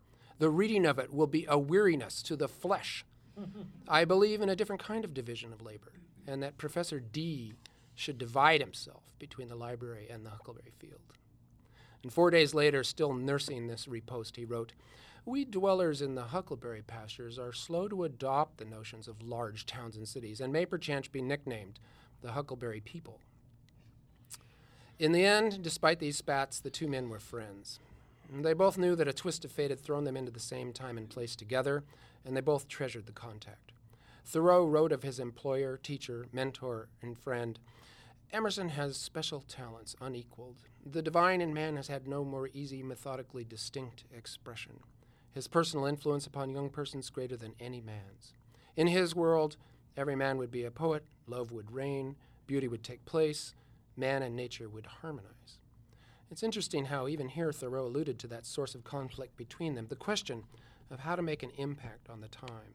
the 0.40 0.50
reading 0.50 0.86
of 0.86 0.98
it 0.98 1.12
will 1.12 1.26
be 1.26 1.44
a 1.48 1.58
weariness 1.58 2.22
to 2.22 2.34
the 2.34 2.48
flesh. 2.48 3.04
I 3.88 4.06
believe 4.06 4.40
in 4.40 4.48
a 4.48 4.56
different 4.56 4.82
kind 4.82 5.04
of 5.04 5.14
division 5.14 5.52
of 5.52 5.60
labor, 5.60 5.92
and 6.26 6.42
that 6.42 6.56
Professor 6.56 6.98
D 6.98 7.52
should 8.00 8.16
divide 8.16 8.62
himself 8.62 9.02
between 9.18 9.48
the 9.48 9.54
library 9.54 10.08
and 10.08 10.24
the 10.24 10.30
Huckleberry 10.30 10.72
Field. 10.78 11.00
And 12.02 12.10
four 12.10 12.30
days 12.30 12.54
later, 12.54 12.82
still 12.82 13.12
nursing 13.12 13.66
this 13.66 13.86
repost, 13.86 14.36
he 14.36 14.46
wrote, 14.46 14.72
We 15.26 15.44
dwellers 15.44 16.00
in 16.00 16.14
the 16.14 16.24
huckleberry 16.24 16.80
pastures 16.80 17.38
are 17.38 17.52
slow 17.52 17.88
to 17.88 18.04
adopt 18.04 18.56
the 18.56 18.64
notions 18.64 19.06
of 19.06 19.20
large 19.20 19.66
towns 19.66 19.96
and 19.96 20.08
cities, 20.08 20.40
and 20.40 20.50
may 20.50 20.64
perchance 20.64 21.08
be 21.08 21.20
nicknamed 21.20 21.78
the 22.22 22.32
huckleberry 22.32 22.80
people. 22.80 23.20
In 24.98 25.12
the 25.12 25.26
end, 25.26 25.62
despite 25.62 25.98
these 25.98 26.16
spats, 26.16 26.58
the 26.58 26.70
two 26.70 26.88
men 26.88 27.10
were 27.10 27.20
friends. 27.20 27.80
They 28.32 28.54
both 28.54 28.78
knew 28.78 28.96
that 28.96 29.08
a 29.08 29.12
twist 29.12 29.44
of 29.44 29.52
fate 29.52 29.70
had 29.70 29.80
thrown 29.80 30.04
them 30.04 30.16
into 30.16 30.30
the 30.30 30.40
same 30.40 30.72
time 30.72 30.96
and 30.96 31.08
place 31.08 31.36
together, 31.36 31.84
and 32.24 32.34
they 32.34 32.40
both 32.40 32.66
treasured 32.66 33.04
the 33.04 33.12
contact. 33.12 33.72
Thoreau 34.24 34.64
wrote 34.64 34.92
of 34.92 35.02
his 35.02 35.18
employer, 35.18 35.76
teacher, 35.76 36.26
mentor, 36.32 36.88
and 37.02 37.18
friend 37.18 37.58
Emerson 38.32 38.68
has 38.68 38.96
special 38.96 39.40
talents 39.40 39.96
unequaled. 40.00 40.62
The 40.86 41.02
divine 41.02 41.40
in 41.40 41.52
man 41.52 41.74
has 41.74 41.88
had 41.88 42.06
no 42.06 42.24
more 42.24 42.48
easy, 42.54 42.80
methodically 42.80 43.42
distinct 43.42 44.04
expression. 44.16 44.78
His 45.32 45.48
personal 45.48 45.86
influence 45.86 46.28
upon 46.28 46.50
young 46.50 46.70
persons 46.70 47.10
greater 47.10 47.36
than 47.36 47.54
any 47.58 47.80
man's. 47.80 48.34
In 48.76 48.86
his 48.86 49.16
world, 49.16 49.56
every 49.96 50.14
man 50.14 50.38
would 50.38 50.50
be 50.52 50.64
a 50.64 50.70
poet, 50.70 51.04
love 51.26 51.50
would 51.50 51.72
reign, 51.72 52.14
beauty 52.46 52.68
would 52.68 52.84
take 52.84 53.04
place, 53.04 53.52
man 53.96 54.22
and 54.22 54.36
nature 54.36 54.68
would 54.68 54.86
harmonize. 54.86 55.58
It's 56.30 56.44
interesting 56.44 56.84
how 56.84 57.08
even 57.08 57.28
here 57.28 57.52
Thoreau 57.52 57.86
alluded 57.86 58.20
to 58.20 58.28
that 58.28 58.46
source 58.46 58.76
of 58.76 58.84
conflict 58.84 59.36
between 59.36 59.74
them, 59.74 59.88
the 59.88 59.96
question 59.96 60.44
of 60.88 61.00
how 61.00 61.16
to 61.16 61.22
make 61.22 61.42
an 61.42 61.50
impact 61.56 62.08
on 62.08 62.20
the 62.20 62.28
time. 62.28 62.74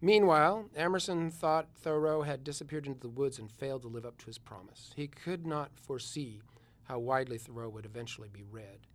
Meanwhile, 0.00 0.70
Emerson 0.76 1.30
thought 1.30 1.68
Thoreau 1.74 2.22
had 2.22 2.44
disappeared 2.44 2.86
into 2.86 3.00
the 3.00 3.08
woods 3.08 3.38
and 3.38 3.50
failed 3.50 3.82
to 3.82 3.88
live 3.88 4.06
up 4.06 4.18
to 4.18 4.26
his 4.26 4.38
promise. 4.38 4.92
He 4.94 5.08
could 5.08 5.46
not 5.46 5.72
foresee 5.76 6.40
how 6.84 7.00
widely 7.00 7.38
Thoreau 7.38 7.68
would 7.68 7.84
eventually 7.84 8.28
be 8.32 8.44
read. 8.48 8.86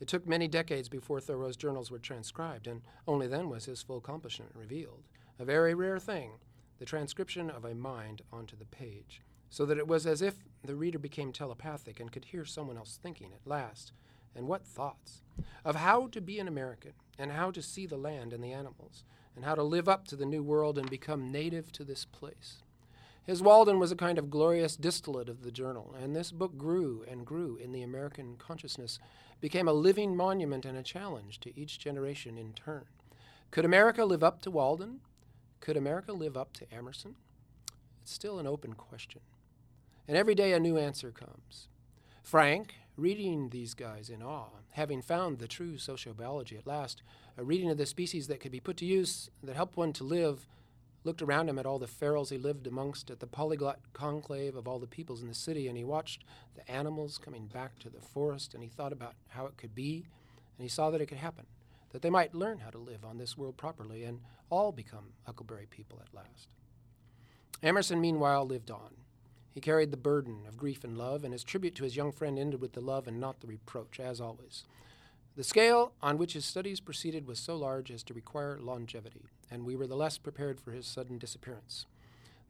It 0.00 0.08
took 0.08 0.26
many 0.26 0.48
decades 0.48 0.88
before 0.88 1.20
Thoreau's 1.20 1.56
journals 1.56 1.90
were 1.90 1.98
transcribed, 1.98 2.66
and 2.66 2.82
only 3.06 3.26
then 3.26 3.48
was 3.48 3.66
his 3.66 3.82
full 3.82 3.98
accomplishment 3.98 4.52
revealed. 4.54 5.04
A 5.38 5.44
very 5.44 5.74
rare 5.74 5.98
thing, 5.98 6.32
the 6.78 6.84
transcription 6.84 7.48
of 7.48 7.64
a 7.64 7.74
mind 7.74 8.22
onto 8.32 8.56
the 8.56 8.64
page 8.64 9.22
so 9.50 9.66
that 9.66 9.78
it 9.78 9.88
was 9.88 10.06
as 10.06 10.22
if 10.22 10.36
the 10.64 10.76
reader 10.76 10.98
became 10.98 11.32
telepathic 11.32 11.98
and 11.98 12.12
could 12.12 12.26
hear 12.26 12.44
someone 12.44 12.78
else 12.78 12.98
thinking 13.02 13.32
at 13.32 13.46
last. 13.46 13.92
And 14.34 14.46
what 14.46 14.64
thoughts? 14.64 15.22
Of 15.64 15.74
how 15.74 16.06
to 16.08 16.20
be 16.20 16.38
an 16.38 16.46
American, 16.46 16.92
and 17.18 17.32
how 17.32 17.50
to 17.50 17.60
see 17.60 17.84
the 17.84 17.96
land 17.96 18.32
and 18.32 18.42
the 18.42 18.52
animals, 18.52 19.02
and 19.34 19.44
how 19.44 19.54
to 19.54 19.62
live 19.62 19.88
up 19.88 20.06
to 20.08 20.16
the 20.16 20.26
new 20.26 20.42
world 20.42 20.78
and 20.78 20.90
become 20.90 21.32
native 21.32 21.72
to 21.72 21.84
this 21.84 22.04
place. 22.04 22.62
His 23.24 23.42
Walden 23.42 23.78
was 23.78 23.92
a 23.92 23.96
kind 23.96 24.18
of 24.18 24.30
glorious 24.30 24.76
distillate 24.76 25.28
of 25.28 25.42
the 25.42 25.52
journal, 25.52 25.94
and 26.02 26.16
this 26.16 26.32
book 26.32 26.56
grew 26.56 27.04
and 27.08 27.26
grew 27.26 27.56
in 27.56 27.72
the 27.72 27.82
American 27.82 28.36
consciousness, 28.36 28.98
became 29.40 29.68
a 29.68 29.72
living 29.72 30.16
monument 30.16 30.64
and 30.64 30.76
a 30.76 30.82
challenge 30.82 31.38
to 31.40 31.58
each 31.58 31.78
generation 31.78 32.36
in 32.36 32.52
turn. 32.52 32.86
Could 33.50 33.64
America 33.64 34.04
live 34.04 34.24
up 34.24 34.42
to 34.42 34.50
Walden? 34.50 35.00
Could 35.60 35.76
America 35.76 36.12
live 36.12 36.36
up 36.36 36.52
to 36.54 36.74
Emerson? 36.74 37.16
It's 38.02 38.12
still 38.12 38.38
an 38.38 38.46
open 38.46 38.72
question. 38.72 39.20
And 40.08 40.16
every 40.16 40.34
day 40.34 40.52
a 40.52 40.60
new 40.60 40.76
answer 40.76 41.10
comes. 41.10 41.68
Frank, 42.22 42.74
reading 43.00 43.48
these 43.48 43.72
guys 43.74 44.10
in 44.10 44.22
awe, 44.22 44.50
having 44.72 45.00
found 45.00 45.38
the 45.38 45.48
true 45.48 45.74
sociobiology 45.74 46.58
at 46.58 46.66
last, 46.66 47.02
a 47.38 47.42
reading 47.42 47.70
of 47.70 47.78
the 47.78 47.86
species 47.86 48.26
that 48.28 48.40
could 48.40 48.52
be 48.52 48.60
put 48.60 48.76
to 48.76 48.84
use, 48.84 49.30
that 49.42 49.56
helped 49.56 49.76
one 49.76 49.92
to 49.94 50.04
live, 50.04 50.46
looked 51.02 51.22
around 51.22 51.48
him 51.48 51.58
at 51.58 51.64
all 51.64 51.78
the 51.78 51.86
ferals 51.86 52.28
he 52.28 52.36
lived 52.36 52.66
amongst, 52.66 53.10
at 53.10 53.20
the 53.20 53.26
polyglot 53.26 53.78
conclave 53.94 54.54
of 54.54 54.68
all 54.68 54.78
the 54.78 54.86
peoples 54.86 55.22
in 55.22 55.28
the 55.28 55.34
city, 55.34 55.66
and 55.66 55.78
he 55.78 55.84
watched 55.84 56.24
the 56.54 56.70
animals 56.70 57.16
coming 57.16 57.46
back 57.46 57.78
to 57.78 57.88
the 57.88 58.02
forest, 58.02 58.52
and 58.52 58.62
he 58.62 58.68
thought 58.68 58.92
about 58.92 59.14
how 59.28 59.46
it 59.46 59.56
could 59.56 59.74
be, 59.74 60.04
and 60.58 60.62
he 60.62 60.68
saw 60.68 60.90
that 60.90 61.00
it 61.00 61.06
could 61.06 61.18
happen, 61.18 61.46
that 61.92 62.02
they 62.02 62.10
might 62.10 62.34
learn 62.34 62.58
how 62.58 62.70
to 62.70 62.78
live 62.78 63.04
on 63.04 63.16
this 63.16 63.38
world 63.38 63.56
properly, 63.56 64.04
and 64.04 64.20
all 64.50 64.72
become 64.72 65.14
Huckleberry 65.22 65.66
people 65.70 65.98
at 66.02 66.14
last. 66.14 66.48
Emerson, 67.62 68.00
meanwhile, 68.00 68.44
lived 68.44 68.70
on. 68.70 68.99
He 69.52 69.60
carried 69.60 69.90
the 69.90 69.96
burden 69.96 70.46
of 70.46 70.56
grief 70.56 70.84
and 70.84 70.96
love, 70.96 71.24
and 71.24 71.32
his 71.32 71.44
tribute 71.44 71.74
to 71.76 71.84
his 71.84 71.96
young 71.96 72.12
friend 72.12 72.38
ended 72.38 72.60
with 72.60 72.72
the 72.72 72.80
love 72.80 73.08
and 73.08 73.18
not 73.18 73.40
the 73.40 73.46
reproach, 73.46 73.98
as 73.98 74.20
always. 74.20 74.64
The 75.36 75.44
scale 75.44 75.92
on 76.02 76.18
which 76.18 76.34
his 76.34 76.44
studies 76.44 76.80
proceeded 76.80 77.26
was 77.26 77.38
so 77.38 77.56
large 77.56 77.90
as 77.90 78.02
to 78.04 78.14
require 78.14 78.58
longevity, 78.60 79.26
and 79.50 79.64
we 79.64 79.76
were 79.76 79.86
the 79.86 79.96
less 79.96 80.18
prepared 80.18 80.60
for 80.60 80.72
his 80.72 80.86
sudden 80.86 81.18
disappearance. 81.18 81.86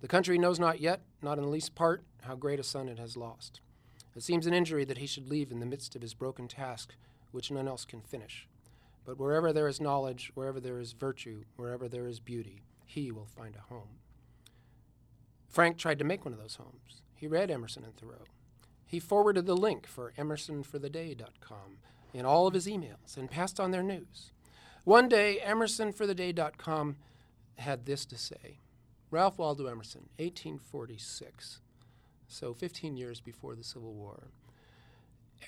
The 0.01 0.09
country 0.09 0.39
knows 0.39 0.59
not 0.59 0.81
yet, 0.81 1.01
not 1.23 1.39
in 1.39 1.45
the 1.45 1.51
least 1.51 1.75
part, 1.75 2.03
how 2.23 2.35
great 2.35 2.61
a 2.61 2.65
son 2.65 2.89
it 2.89 2.99
has 2.99 3.17
lost. 3.17 3.61
It 4.17 4.23
seems 4.23 4.47
an 4.47 4.55
injury 4.55 4.85
that 4.85 4.99
he 4.99 5.07
should 5.07 5.29
leave 5.29 5.51
in 5.51 5.61
the 5.61 5.67
midst 5.67 5.95
of 5.95 6.03
his 6.03 6.15
broken 6.15 6.49
task, 6.49 6.95
which 7.33 7.51
none 7.51 7.69
else 7.69 7.85
can 7.85 8.01
finish. 8.01 8.49
But 9.05 9.19
wherever 9.19 9.53
there 9.53 9.69
is 9.69 9.81
knowledge, 9.81 10.33
wherever 10.35 10.61
there 10.61 10.79
is 10.79 10.93
virtue, 10.93 11.45
wherever 11.57 11.89
there 11.89 12.07
is 12.07 12.19
beauty, 12.19 12.63
he 12.87 13.11
will 13.13 13.27
find 13.27 13.57
a 13.57 13.73
home. 13.73 13.99
Frank 15.51 15.77
tried 15.77 15.99
to 15.99 16.05
make 16.05 16.25
one 16.25 16.33
of 16.33 16.41
those 16.41 16.55
homes. 16.55 17.03
He 17.13 17.27
read 17.27 17.51
Emerson 17.51 17.85
and 17.85 17.97
Thoreau. 17.97 18.25
He 18.87 19.01
forwarded 19.01 19.47
the 19.47 19.57
link 19.57 19.87
for 19.87 20.13
emersonfortheday.com 20.17 21.79
in 22.15 22.25
all 22.25 22.47
of 22.47 22.55
his 22.55 22.67
emails 22.67 23.17
and 23.17 23.31
passed 23.31 23.59
on 23.59 23.73
their 23.73 23.83
news. 23.83 24.33
One 24.85 25.09
day, 25.09 25.41
emersonfortheday.com 25.45 26.97
had 27.59 27.85
this 27.85 28.07
to 28.07 28.17
say 28.17 28.61
Ralph 29.11 29.39
Waldo 29.39 29.67
Emerson, 29.67 30.09
1846, 30.19 31.61
so 32.29 32.55
15 32.55 32.97
years 32.97 33.21
before 33.21 33.57
the 33.57 33.65
Civil 33.65 33.93
War. 33.93 34.29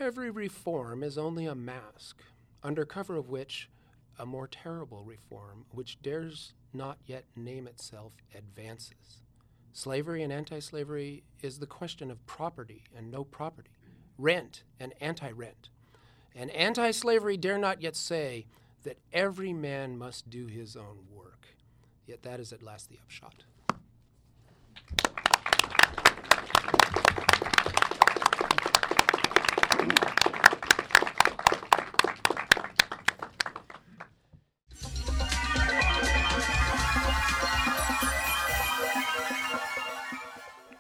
Every 0.01 0.31
reform 0.31 1.03
is 1.05 1.17
only 1.17 1.47
a 1.47 1.55
mask, 1.55 2.23
under 2.63 2.85
cover 2.85 3.17
of 3.17 3.31
which 3.31 3.71
a 4.19 4.27
more 4.27 4.49
terrible 4.49 5.05
reform, 5.05 5.65
which 5.71 6.03
dares 6.03 6.55
not 6.73 6.99
yet 7.07 7.25
name 7.37 7.67
itself, 7.67 8.13
advances. 8.35 9.22
Slavery 9.73 10.23
and 10.23 10.33
anti 10.33 10.59
slavery 10.59 11.23
is 11.41 11.59
the 11.59 11.67
question 11.67 12.11
of 12.11 12.25
property 12.27 12.85
and 12.97 13.11
no 13.11 13.25
property, 13.25 13.71
rent 14.19 14.63
and 14.79 14.93
anti 15.01 15.31
rent. 15.31 15.71
And 16.35 16.51
anti 16.51 16.91
slavery 16.91 17.37
dare 17.37 17.59
not 17.59 17.83
yet 17.83 17.97
say 17.97 18.47
that 18.85 18.99
every 19.13 19.53
man 19.53 19.97
must 19.97 20.29
do 20.29 20.47
his 20.47 20.77
own 20.77 21.07
work. 21.11 21.47
Yet 22.07 22.23
that 22.23 22.41
is 22.41 22.53
at 22.53 22.63
last 22.63 22.89
the 22.89 22.99
upshot. 23.03 23.45